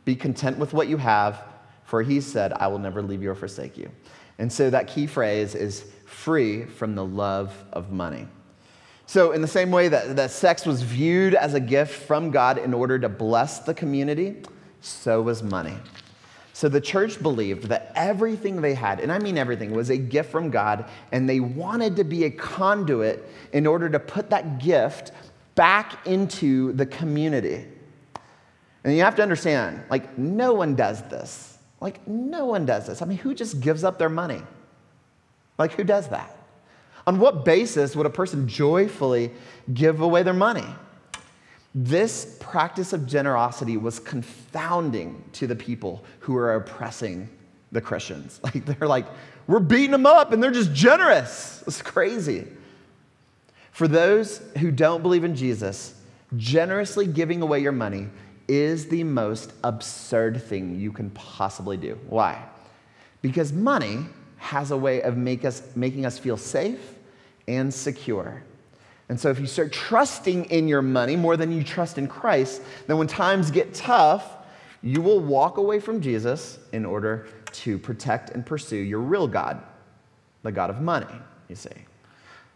Be 0.04 0.16
content 0.16 0.58
with 0.58 0.74
what 0.74 0.88
you 0.88 0.98
have, 0.98 1.42
for 1.86 2.02
he 2.02 2.22
said, 2.22 2.54
I 2.54 2.68
will 2.68 2.80
never 2.80 3.02
leave 3.02 3.22
you 3.22 3.32
or 3.32 3.36
forsake 3.36 3.78
you. 3.78 3.92
And 4.40 4.52
so 4.52 4.70
that 4.70 4.88
key 4.88 5.08
phrase 5.08 5.56
is 5.56 5.86
free 6.08 6.64
from 6.64 6.96
the 6.96 7.06
love 7.06 7.54
of 7.72 7.92
money. 7.92 8.28
So, 9.06 9.32
in 9.32 9.42
the 9.42 9.48
same 9.48 9.72
way 9.72 9.88
that, 9.88 10.16
that 10.16 10.32
sex 10.32 10.66
was 10.66 10.82
viewed 10.82 11.34
as 11.34 11.54
a 11.54 11.60
gift 11.60 12.04
from 12.08 12.32
God 12.32 12.58
in 12.58 12.74
order 12.74 12.98
to 13.00 13.08
bless 13.08 13.60
the 13.60 13.74
community, 13.74 14.42
so 14.82 15.22
was 15.22 15.44
money. 15.44 15.78
So 16.58 16.68
the 16.68 16.82
church 16.82 17.22
believed 17.22 17.66
that 17.66 17.92
everything 17.94 18.62
they 18.62 18.74
had, 18.74 19.00
and 19.00 19.12
I 19.12 19.20
mean 19.20 19.38
everything, 19.38 19.74
was 19.74 19.92
a 19.92 19.98
gift 19.98 20.32
from 20.32 20.50
God, 20.50 20.86
and 21.12 21.30
they 21.30 21.40
wanted 21.40 21.96
to 21.98 22.04
be 22.04 22.24
a 22.24 22.32
conduit 22.32 23.30
in 23.54 23.68
order 23.68 23.88
to 23.90 24.00
put 24.00 24.32
that 24.32 24.58
gift 24.58 25.12
back 25.54 26.08
into 26.08 26.74
the 26.74 26.86
community. 26.88 27.68
And 28.84 28.96
you 28.96 29.04
have 29.04 29.16
to 29.18 29.22
understand, 29.22 29.84
like, 29.92 30.18
no 30.18 30.54
one 30.54 30.76
does 30.76 31.04
this. 31.04 31.60
Like, 31.80 32.08
no 32.08 32.46
one 32.46 32.66
does 32.66 32.88
this. 32.88 33.04
I 33.04 33.06
mean, 33.06 33.20
who 33.20 33.36
just 33.36 33.60
gives 33.60 33.84
up 33.84 34.00
their 34.00 34.10
money? 34.10 34.42
Like, 35.58 35.74
who 35.74 35.84
does 35.84 36.10
that? 36.10 36.36
On 37.06 37.20
what 37.20 37.46
basis 37.46 37.96
would 37.96 38.06
a 38.06 38.10
person 38.12 38.48
joyfully 38.48 39.32
give 39.74 40.02
away 40.02 40.24
their 40.24 40.34
money? 40.34 40.66
This 41.74 42.38
practice 42.40 42.92
of 42.92 43.06
generosity 43.06 43.78
was 43.78 44.00
confounding 44.00 45.24
to 45.34 45.48
the 45.48 45.56
people 45.56 46.04
who 46.20 46.34
were 46.34 46.56
oppressing 46.56 47.30
the 47.72 47.82
Christians. 47.82 48.40
Like 48.44 48.66
they're 48.66 48.88
like, 48.88 49.06
we're 49.48 49.60
beating 49.60 49.92
them 49.92 50.06
up 50.06 50.32
and 50.32 50.44
they're 50.44 50.52
just 50.52 50.74
generous. 50.74 51.64
It's 51.66 51.82
crazy. 51.82 52.48
For 53.72 53.88
those 53.88 54.40
who 54.58 54.72
don't 54.72 55.02
believe 55.02 55.24
in 55.24 55.36
Jesus, 55.36 55.94
generously 56.36 57.08
giving 57.08 57.42
away 57.42 57.60
your 57.60 57.72
money 57.72 58.08
is 58.48 58.88
the 58.88 59.04
most 59.04 59.54
absurd 59.64 60.42
thing 60.42 60.80
you 60.80 60.92
can 60.92 61.10
possibly 61.12 61.78
do. 61.78 62.00
Why? 62.10 62.44
Because 63.22 63.54
money 63.54 64.06
has 64.38 64.72
a 64.72 64.78
way 64.78 65.02
of 65.02 65.18
make 65.18 65.46
us, 65.46 65.64
making 65.76 66.06
us 66.06 66.18
feel 66.18 66.38
safe 66.38 66.96
and 67.48 67.74
secure. 67.74 68.44
And 69.10 69.20
so, 69.20 69.30
if 69.30 69.40
you 69.40 69.48
start 69.48 69.72
trusting 69.72 70.46
in 70.46 70.68
your 70.68 70.82
money 70.82 71.16
more 71.16 71.38
than 71.38 71.52
you 71.52 71.64
trust 71.64 71.98
in 71.98 72.08
Christ, 72.08 72.62
then 72.88 72.98
when 72.98 73.08
times 73.08 73.52
get 73.52 73.74
tough, 73.74 74.34
you 74.82 75.02
will 75.02 75.20
walk 75.20 75.58
away 75.58 75.80
from 75.80 76.02
Jesus 76.02 76.60
in 76.74 76.86
order 76.86 77.28
to 77.54 77.78
protect 77.80 78.32
and 78.32 78.46
pursue 78.46 78.78
your 78.78 79.00
real 79.00 79.28
God, 79.28 79.62
the 80.44 80.52
God 80.52 80.70
of 80.70 80.82
money, 80.82 81.08
you 81.48 81.56
see. 81.56 81.70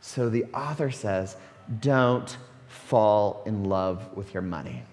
So, 0.01 0.30
the 0.30 0.45
author 0.53 0.91
says, 0.91 1.38
don't 1.80 2.36
fall 2.68 3.43
in 3.45 3.66
love 3.66 4.16
with 4.16 4.34
your 4.34 4.43
money. 4.43 4.84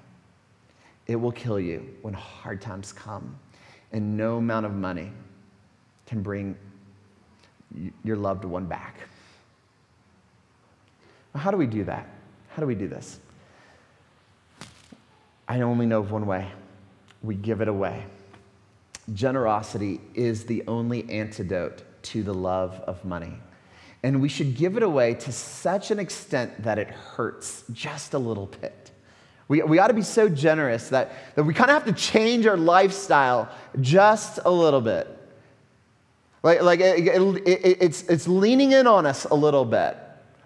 It 1.06 1.16
will 1.16 1.32
kill 1.32 1.58
you 1.58 1.88
when 2.02 2.14
hard 2.14 2.60
times 2.60 2.92
come, 2.92 3.36
and 3.92 4.16
no 4.16 4.36
amount 4.36 4.66
of 4.66 4.74
money 4.74 5.10
can 6.06 6.22
bring 6.22 6.56
your 8.04 8.16
loved 8.16 8.44
one 8.44 8.66
back. 8.66 8.96
How 11.34 11.50
do 11.50 11.56
we 11.56 11.66
do 11.66 11.84
that? 11.84 12.08
How 12.50 12.60
do 12.60 12.66
we 12.66 12.74
do 12.74 12.88
this? 12.88 13.20
I 15.46 15.60
only 15.60 15.86
know 15.86 16.00
of 16.00 16.10
one 16.10 16.26
way 16.26 16.50
we 17.22 17.34
give 17.34 17.60
it 17.60 17.68
away. 17.68 18.04
Generosity 19.14 20.00
is 20.14 20.44
the 20.44 20.62
only 20.66 21.08
antidote 21.10 21.82
to 22.02 22.22
the 22.22 22.34
love 22.34 22.74
of 22.86 23.04
money. 23.04 23.34
And 24.02 24.20
we 24.22 24.28
should 24.28 24.54
give 24.56 24.76
it 24.76 24.82
away 24.82 25.14
to 25.14 25.32
such 25.32 25.90
an 25.90 25.98
extent 25.98 26.62
that 26.62 26.78
it 26.78 26.88
hurts 26.88 27.64
just 27.72 28.14
a 28.14 28.18
little 28.18 28.46
bit. 28.46 28.92
We, 29.48 29.62
we 29.62 29.78
ought 29.78 29.88
to 29.88 29.94
be 29.94 30.02
so 30.02 30.28
generous 30.28 30.90
that, 30.90 31.34
that 31.34 31.42
we 31.42 31.54
kind 31.54 31.70
of 31.70 31.82
have 31.82 31.96
to 31.96 32.00
change 32.00 32.46
our 32.46 32.56
lifestyle 32.56 33.48
just 33.80 34.38
a 34.44 34.50
little 34.50 34.82
bit. 34.82 35.17
Like, 36.42 36.62
like 36.62 36.80
it, 36.80 37.06
it, 37.06 37.48
it, 37.48 37.78
it's, 37.80 38.02
it's 38.02 38.28
leaning 38.28 38.72
in 38.72 38.86
on 38.86 39.06
us 39.06 39.24
a 39.24 39.34
little 39.34 39.64
bit. 39.64 39.96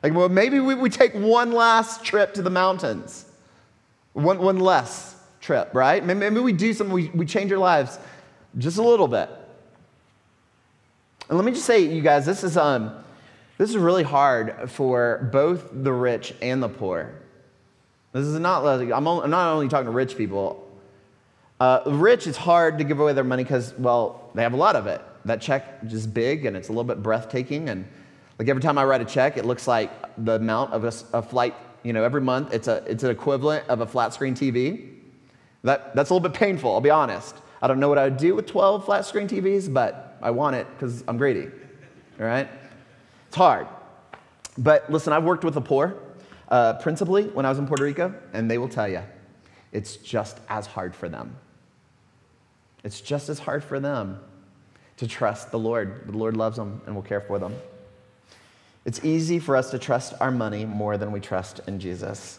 Like, 0.03 0.14
well, 0.14 0.28
maybe 0.28 0.59
we, 0.59 0.74
we 0.74 0.90
take 0.90 1.14
one 1.14 1.53
last 1.53 2.05
trip 2.05 2.34
to 2.34 2.43
the 2.43 2.51
mountains, 2.51 3.24
one, 4.14 4.38
one 4.38 4.59
less 4.59 5.16
trip, 5.40 5.70
right? 5.74 6.05
Maybe, 6.05 6.20
maybe 6.20 6.40
we 6.40 6.53
do 6.53 6.72
something, 6.72 6.93
we, 6.93 7.09
we 7.11 7.26
change 7.26 7.53
our 7.53 7.59
lives 7.59 7.99
just 8.59 8.78
a 8.78 8.82
little 8.82 9.09
bit. 9.09 9.30
And 11.28 11.38
let 11.38 11.45
me 11.45 11.53
just 11.53 11.66
say, 11.66 11.80
you 11.80 12.03
guys, 12.03 12.26
this 12.26 12.43
is, 12.43 12.57
um, 12.57 12.95
this 13.59 13.70
is 13.70 13.76
really 13.76 14.03
hard 14.03 14.70
for 14.70 15.28
both 15.32 15.68
the 15.72 15.93
rich 15.93 16.34
and 16.43 16.62
the 16.62 16.68
poor. 16.68 17.14
This 18.12 18.26
is 18.26 18.38
not 18.38 18.64
I'm, 18.64 19.07
only, 19.07 19.24
I'm 19.24 19.30
not 19.30 19.53
only 19.53 19.68
talking 19.68 19.86
to 19.86 19.93
rich 19.93 20.16
people. 20.16 20.68
Uh, 21.61 21.80
rich, 21.86 22.26
it's 22.26 22.36
hard 22.36 22.78
to 22.78 22.84
give 22.84 22.99
away 22.99 23.12
their 23.12 23.24
money 23.24 23.45
because, 23.45 23.72
well, 23.78 24.30
they 24.34 24.43
have 24.43 24.53
a 24.53 24.57
lot 24.57 24.74
of 24.74 24.86
it. 24.86 25.01
That 25.25 25.41
check 25.41 25.79
is 25.89 26.07
big 26.07 26.47
and 26.47 26.57
it's 26.57 26.68
a 26.68 26.73
little 26.73 26.85
bit 26.85 27.03
breathtaking. 27.03 27.68
And 27.68 27.87
like 28.39 28.49
every 28.49 28.62
time 28.62 28.79
I 28.79 28.85
write 28.85 29.01
a 29.01 29.05
check, 29.05 29.37
it 29.37 29.45
looks 29.45 29.68
like 29.68 29.91
the 30.25 30.33
amount 30.33 30.73
of 30.73 30.85
a, 30.85 30.93
a 31.16 31.23
flight, 31.23 31.55
you 31.83 31.93
know, 31.93 32.03
every 32.03 32.20
month, 32.20 32.53
it's, 32.53 32.68
a, 32.68 32.83
it's 32.87 33.05
an 33.05 33.11
equivalent 33.11 33.68
of 33.68 33.81
a 33.81 33.87
flat 33.87 34.12
screen 34.14 34.35
TV. 34.35 34.89
That, 35.62 35.95
that's 35.95 36.11
a 36.11 36.14
little 36.14 36.29
bit 36.29 36.37
painful, 36.37 36.73
I'll 36.73 36.81
be 36.81 36.91
honest. 36.91 37.37
I 37.61 37.68
don't 37.68 37.79
know 37.79 37.89
what 37.89 37.99
I 37.99 38.05
would 38.05 38.16
do 38.16 38.35
with 38.35 38.47
12 38.47 38.85
flat 38.85 39.07
screen 39.07 39.29
TVs, 39.29 39.73
but 39.73 40.18
I 40.20 40.33
want 40.33 40.57
it 40.57 40.66
because 40.75 41.05
I'm 41.07 41.16
greedy. 41.16 41.47
All 42.18 42.27
right? 42.27 42.49
It's 43.29 43.37
hard. 43.37 43.68
But 44.59 44.91
listen, 44.91 45.12
I've 45.12 45.25
worked 45.25 45.45
with 45.45 45.55
the 45.55 45.61
poor 45.61 45.97
uh, 46.49 46.75
principally 46.75 47.25
when 47.29 47.47
I 47.47 47.49
was 47.49 47.59
in 47.59 47.66
Puerto 47.66 47.85
Rico, 47.85 48.14
and 48.33 48.51
they 48.51 48.59
will 48.59 48.68
tell 48.68 48.89
you 48.89 49.03
it's 49.73 49.97
just 49.97 50.39
as 50.49 50.66
hard 50.66 50.95
for 50.95 51.09
them. 51.09 51.37
It's 52.85 53.01
just 53.01 53.29
as 53.29 53.39
hard 53.39 53.62
for 53.62 53.81
them 53.81 54.20
to 55.03 55.09
trust 55.09 55.51
the 55.51 55.59
Lord. 55.59 56.07
The 56.07 56.17
Lord 56.17 56.37
loves 56.37 56.57
them 56.57 56.81
and 56.87 56.95
will 56.95 57.03
care 57.03 57.21
for 57.21 57.37
them. 57.37 57.53
It's 58.85 59.05
easy 59.05 59.41
for 59.41 59.57
us 59.57 59.73
to 59.73 59.79
trust 59.81 60.15
our 60.21 60.31
money 60.31 60.65
more 60.65 60.97
than 60.97 61.11
we 61.11 61.19
trust 61.19 61.61
in 61.67 61.81
Jesus. 61.81 62.39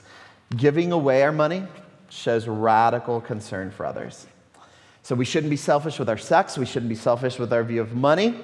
Giving 0.55 0.93
away 0.93 1.23
our 1.23 1.33
money 1.33 1.63
shows 2.07 2.47
radical 2.47 3.19
concern 3.19 3.69
for 3.69 3.85
others. 3.85 4.27
So 5.01 5.13
we 5.13 5.25
shouldn't 5.25 5.49
be 5.49 5.57
selfish 5.57 5.99
with 5.99 6.07
our 6.07 6.17
sex, 6.17 6.57
we 6.57 6.65
shouldn't 6.65 6.87
be 6.87 6.95
selfish 6.95 7.37
with 7.37 7.51
our 7.51 7.65
view 7.65 7.81
of 7.81 7.95
money, 7.95 8.39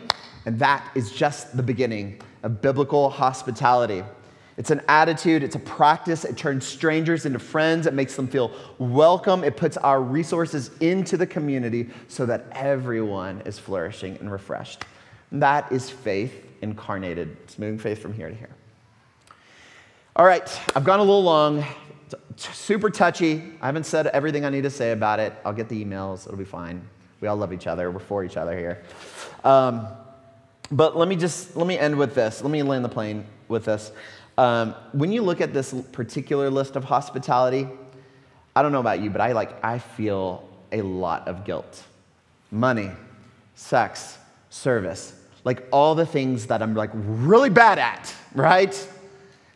and 0.45 0.59
that 0.59 0.85
is 0.95 1.13
just 1.13 1.55
the 1.55 1.63
beginning 1.63 2.19
of 2.43 2.61
biblical 2.61 3.09
hospitality. 3.09 4.03
It's 4.59 4.71
an 4.71 4.81
attitude, 4.89 5.41
it's 5.41 5.55
a 5.55 5.59
practice. 5.59 6.25
It 6.25 6.35
turns 6.35 6.67
strangers 6.67 7.25
into 7.25 7.39
friends, 7.39 7.87
it 7.87 7.93
makes 7.93 8.17
them 8.17 8.27
feel 8.27 8.51
welcome. 8.77 9.45
It 9.45 9.55
puts 9.55 9.77
our 9.77 10.01
resources 10.01 10.71
into 10.81 11.15
the 11.15 11.25
community 11.25 11.89
so 12.09 12.25
that 12.25 12.45
everyone 12.51 13.41
is 13.45 13.57
flourishing 13.57 14.17
and 14.17 14.29
refreshed. 14.29 14.83
And 15.31 15.41
that 15.41 15.71
is 15.71 15.89
faith 15.89 16.45
incarnated. 16.61 17.37
It's 17.43 17.57
moving 17.57 17.79
faith 17.79 18.01
from 18.01 18.11
here 18.11 18.27
to 18.27 18.35
here. 18.35 18.49
All 20.17 20.25
right, 20.25 20.61
I've 20.75 20.83
gone 20.83 20.99
a 20.99 21.03
little 21.03 21.23
long. 21.23 21.65
It's 22.31 22.53
super 22.53 22.89
touchy. 22.89 23.41
I 23.61 23.65
haven't 23.65 23.85
said 23.85 24.07
everything 24.07 24.43
I 24.43 24.49
need 24.49 24.63
to 24.63 24.69
say 24.69 24.91
about 24.91 25.21
it. 25.21 25.31
I'll 25.45 25.53
get 25.53 25.69
the 25.69 25.85
emails, 25.85 26.25
it'll 26.25 26.37
be 26.37 26.43
fine. 26.43 26.85
We 27.21 27.29
all 27.29 27.37
love 27.37 27.53
each 27.53 27.67
other, 27.67 27.89
we're 27.91 27.99
for 27.99 28.25
each 28.25 28.35
other 28.35 28.57
here. 28.59 28.83
Um, 29.45 29.87
but 30.69 30.97
let 30.97 31.07
me 31.07 31.15
just 31.15 31.55
let 31.55 31.65
me 31.65 31.77
end 31.77 31.97
with 31.97 32.13
this. 32.13 32.41
Let 32.41 32.51
me 32.51 32.61
land 32.61 32.83
the 32.83 32.89
plane 32.89 33.25
with 33.47 33.65
this. 33.65 33.91
Um, 34.39 34.73
when 34.93 35.11
you 35.11 35.21
look 35.21 35.41
at 35.41 35.53
this 35.53 35.73
particular 35.91 36.49
list 36.49 36.77
of 36.77 36.85
hospitality, 36.85 37.67
I 38.55 38.61
don't 38.61 38.71
know 38.71 38.79
about 38.79 39.01
you, 39.01 39.09
but 39.09 39.19
I 39.19 39.33
like 39.33 39.61
I 39.61 39.79
feel 39.79 40.47
a 40.71 40.81
lot 40.81 41.27
of 41.27 41.43
guilt. 41.43 41.83
Money, 42.49 42.89
sex, 43.55 44.17
service, 44.49 45.13
like 45.43 45.67
all 45.73 45.93
the 45.93 46.05
things 46.05 46.45
that 46.47 46.61
I'm 46.61 46.73
like 46.73 46.89
really 46.93 47.49
bad 47.49 47.79
at, 47.79 48.15
right? 48.33 48.73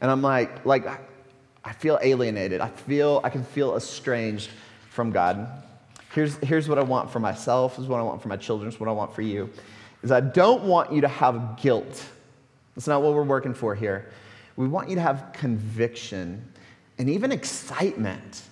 And 0.02 0.12
I'm 0.12 0.22
like, 0.22 0.66
like 0.66 0.86
I 1.64 1.72
feel 1.72 1.98
alienated. 2.02 2.60
I 2.60 2.68
feel 2.68 3.22
I 3.24 3.30
can 3.30 3.46
feel 3.46 3.78
estranged 3.78 4.50
from 4.90 5.12
God. 5.12 5.48
Here's, 6.12 6.36
here's 6.40 6.68
what 6.68 6.78
I 6.78 6.84
want 6.84 7.10
for 7.10 7.22
myself, 7.22 7.80
is 7.80 7.88
what 7.88 8.02
I 8.02 8.04
want 8.04 8.22
for 8.22 8.28
my 8.28 8.36
children, 8.36 8.68
is 8.68 8.78
what 8.82 8.90
I 8.90 8.92
want 8.92 9.16
for 9.16 9.22
you. 9.22 9.50
Is 10.02 10.12
I 10.12 10.20
don't 10.20 10.66
want 10.66 10.92
you 10.92 11.00
to 11.00 11.08
have 11.08 11.58
guilt. 11.62 12.06
That's 12.76 12.88
not 12.88 13.02
what 13.02 13.14
we're 13.14 13.24
working 13.24 13.54
for 13.54 13.76
here. 13.76 14.10
We 14.56 14.68
want 14.68 14.90
you 14.90 14.96
to 14.96 15.02
have 15.02 15.32
conviction 15.34 16.46
and 16.98 17.10
even 17.10 17.32
excitement. 17.32 18.44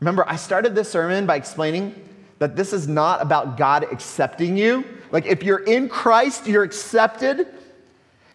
Remember, 0.00 0.28
I 0.28 0.36
started 0.36 0.74
this 0.74 0.90
sermon 0.90 1.26
by 1.26 1.36
explaining 1.36 1.94
that 2.38 2.56
this 2.56 2.72
is 2.72 2.88
not 2.88 3.22
about 3.22 3.56
God 3.56 3.86
accepting 3.92 4.56
you. 4.56 4.84
Like, 5.12 5.26
if 5.26 5.42
you're 5.42 5.62
in 5.64 5.88
Christ, 5.88 6.46
you're 6.46 6.64
accepted. 6.64 7.46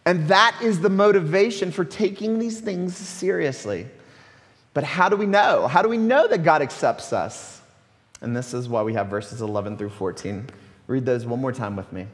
And 0.06 0.28
that 0.28 0.58
is 0.62 0.80
the 0.80 0.88
motivation 0.88 1.70
for 1.70 1.84
taking 1.84 2.38
these 2.38 2.60
things 2.60 2.96
seriously. 2.96 3.86
But 4.72 4.84
how 4.84 5.08
do 5.08 5.16
we 5.16 5.26
know? 5.26 5.66
How 5.66 5.82
do 5.82 5.88
we 5.88 5.98
know 5.98 6.26
that 6.28 6.44
God 6.44 6.62
accepts 6.62 7.12
us? 7.12 7.60
And 8.20 8.34
this 8.34 8.54
is 8.54 8.68
why 8.68 8.82
we 8.82 8.94
have 8.94 9.08
verses 9.08 9.42
11 9.42 9.76
through 9.76 9.90
14. 9.90 10.48
Read 10.86 11.04
those 11.04 11.26
one 11.26 11.40
more 11.40 11.52
time 11.52 11.76
with 11.76 11.92
me. 11.92 12.06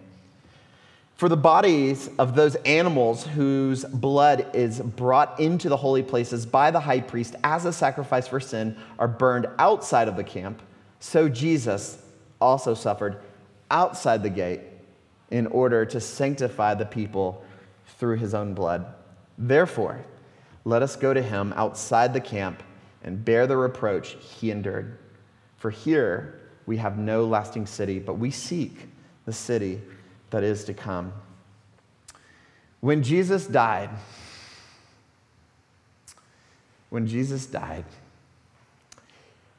For 1.17 1.29
the 1.29 1.37
bodies 1.37 2.11
of 2.19 2.35
those 2.35 2.57
animals 2.57 3.25
whose 3.25 3.85
blood 3.85 4.51
is 4.53 4.81
brought 4.81 5.39
into 5.39 5.69
the 5.69 5.77
holy 5.77 6.03
places 6.03 6.45
by 6.45 6.73
the 6.73 6.81
high 6.81 7.01
priest 7.01 7.37
as 7.45 7.65
a 7.65 7.73
sacrifice 7.73 8.27
for 8.27 8.41
sin 8.41 8.77
are 8.99 9.07
burned 9.07 9.47
outside 9.61 10.09
of 10.09 10.17
the 10.17 10.25
camp, 10.25 10.61
so 10.99 11.29
Jesus 11.29 12.03
also 12.41 12.75
suffered 12.75 13.19
outside 13.71 14.25
the 14.25 14.31
gate 14.31 14.63
in 15.31 15.47
order 15.47 15.87
to 15.87 16.01
sanctify 16.01 16.75
the 16.75 16.85
people 16.85 17.45
through 17.87 18.17
his 18.17 18.35
own 18.35 18.53
blood. 18.53 18.85
Therefore, 19.39 20.05
let 20.65 20.83
us 20.83 20.97
go 20.97 21.15
to 21.15 21.23
him 21.23 21.53
outside 21.57 22.13
the 22.13 22.21
camp 22.21 22.61
and 23.05 23.25
bear 23.25 23.47
the 23.47 23.57
reproach 23.57 24.17
he 24.21 24.51
endured. 24.51 24.99
For 25.59 25.71
here 25.71 26.41
we 26.67 26.77
have 26.79 26.99
no 26.99 27.25
lasting 27.25 27.67
city, 27.67 28.01
but 28.01 28.15
we 28.15 28.33
seek 28.33 28.89
the 29.27 29.33
city 29.33 29.81
that 30.35 30.43
is 30.43 30.65
to 30.65 30.75
come. 30.75 31.13
When 32.81 33.05
Jesus 33.05 33.47
died, 33.47 33.89
when 36.91 37.07
Jesus 37.07 37.47
died, 37.47 37.85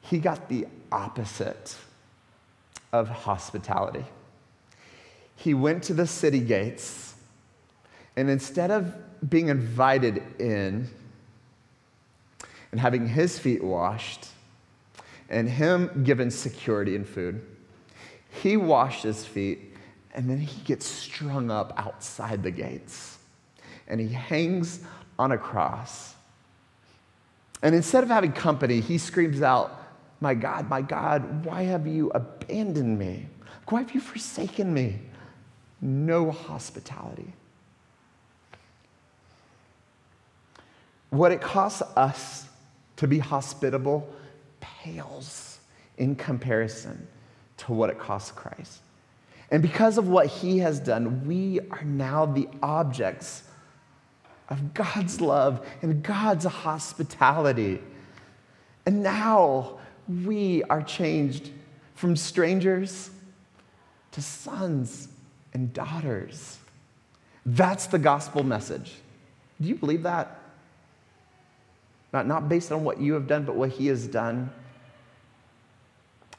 he 0.02 0.18
got 0.18 0.50
the 0.50 0.66
opposite 0.92 1.76
of 2.92 3.08
hospitality. 3.08 4.04
He 5.34 5.54
went 5.54 5.82
to 5.84 5.94
the 5.94 6.06
city 6.06 6.40
gates, 6.40 7.14
and 8.14 8.28
instead 8.28 8.70
of 8.70 8.94
being 9.30 9.48
invited 9.48 10.22
in 10.38 10.90
and 12.70 12.80
having 12.82 13.08
his 13.08 13.38
feet 13.38 13.64
washed 13.64 14.26
and 15.30 15.48
him 15.48 16.02
given 16.04 16.30
security 16.30 16.94
and 16.94 17.08
food, 17.08 17.40
he 18.42 18.58
washed 18.58 19.04
his 19.04 19.24
feet 19.24 19.65
and 20.16 20.28
then 20.28 20.38
he 20.38 20.62
gets 20.62 20.86
strung 20.86 21.50
up 21.50 21.74
outside 21.76 22.42
the 22.42 22.50
gates 22.50 23.18
and 23.86 24.00
he 24.00 24.08
hangs 24.08 24.80
on 25.18 25.30
a 25.32 25.38
cross. 25.38 26.14
And 27.62 27.74
instead 27.74 28.02
of 28.02 28.08
having 28.08 28.32
company, 28.32 28.80
he 28.80 28.96
screams 28.96 29.42
out, 29.42 29.82
My 30.20 30.34
God, 30.34 30.68
my 30.70 30.80
God, 30.80 31.44
why 31.44 31.64
have 31.64 31.86
you 31.86 32.10
abandoned 32.14 32.98
me? 32.98 33.26
Why 33.68 33.80
have 33.80 33.94
you 33.94 34.00
forsaken 34.00 34.72
me? 34.72 35.00
No 35.82 36.30
hospitality. 36.30 37.32
What 41.10 41.30
it 41.30 41.42
costs 41.42 41.82
us 41.96 42.48
to 42.96 43.06
be 43.06 43.18
hospitable 43.18 44.08
pales 44.60 45.58
in 45.98 46.16
comparison 46.16 47.06
to 47.58 47.72
what 47.72 47.90
it 47.90 47.98
costs 47.98 48.30
Christ. 48.32 48.80
And 49.50 49.62
because 49.62 49.96
of 49.98 50.08
what 50.08 50.26
he 50.26 50.58
has 50.58 50.80
done, 50.80 51.26
we 51.26 51.60
are 51.70 51.84
now 51.84 52.26
the 52.26 52.48
objects 52.62 53.44
of 54.48 54.74
God's 54.74 55.20
love 55.20 55.66
and 55.82 56.02
God's 56.02 56.44
hospitality. 56.44 57.80
And 58.84 59.02
now 59.02 59.78
we 60.08 60.62
are 60.64 60.82
changed 60.82 61.50
from 61.94 62.16
strangers 62.16 63.10
to 64.12 64.22
sons 64.22 65.08
and 65.52 65.72
daughters. 65.72 66.58
That's 67.44 67.86
the 67.86 67.98
gospel 67.98 68.42
message. 68.42 68.94
Do 69.60 69.68
you 69.68 69.74
believe 69.76 70.02
that? 70.02 70.38
Not, 72.12 72.26
not 72.26 72.48
based 72.48 72.72
on 72.72 72.84
what 72.84 73.00
you 73.00 73.14
have 73.14 73.26
done, 73.26 73.44
but 73.44 73.56
what 73.56 73.70
he 73.70 73.86
has 73.88 74.06
done. 74.06 74.50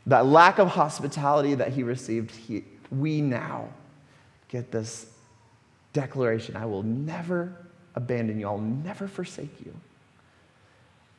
That 0.05 0.25
lack 0.25 0.59
of 0.59 0.69
hospitality 0.69 1.55
that 1.55 1.73
he 1.73 1.83
received, 1.83 2.31
he, 2.31 2.63
we 2.91 3.21
now 3.21 3.69
get 4.49 4.71
this 4.71 5.07
declaration 5.93 6.55
I 6.55 6.65
will 6.65 6.83
never 6.83 7.55
abandon 7.95 8.39
you, 8.39 8.47
I'll 8.47 8.59
never 8.59 9.07
forsake 9.07 9.59
you. 9.65 9.73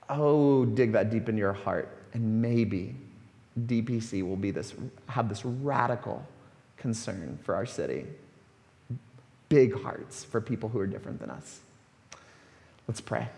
oh, 0.08 0.64
dig 0.64 0.92
that 0.92 1.10
deep 1.10 1.28
into 1.28 1.40
your 1.40 1.52
heart. 1.52 1.88
And 2.14 2.40
maybe 2.40 2.94
DPC 3.66 4.26
will 4.26 4.36
be 4.36 4.50
this, 4.50 4.74
have 5.08 5.28
this 5.28 5.44
radical 5.44 6.24
concern 6.76 7.38
for 7.42 7.54
our 7.54 7.66
city. 7.66 8.06
Big 9.48 9.78
hearts 9.82 10.24
for 10.24 10.40
people 10.40 10.68
who 10.68 10.78
are 10.78 10.86
different 10.86 11.20
than 11.20 11.30
us. 11.30 11.60
Let's 12.86 13.00
pray. 13.00 13.28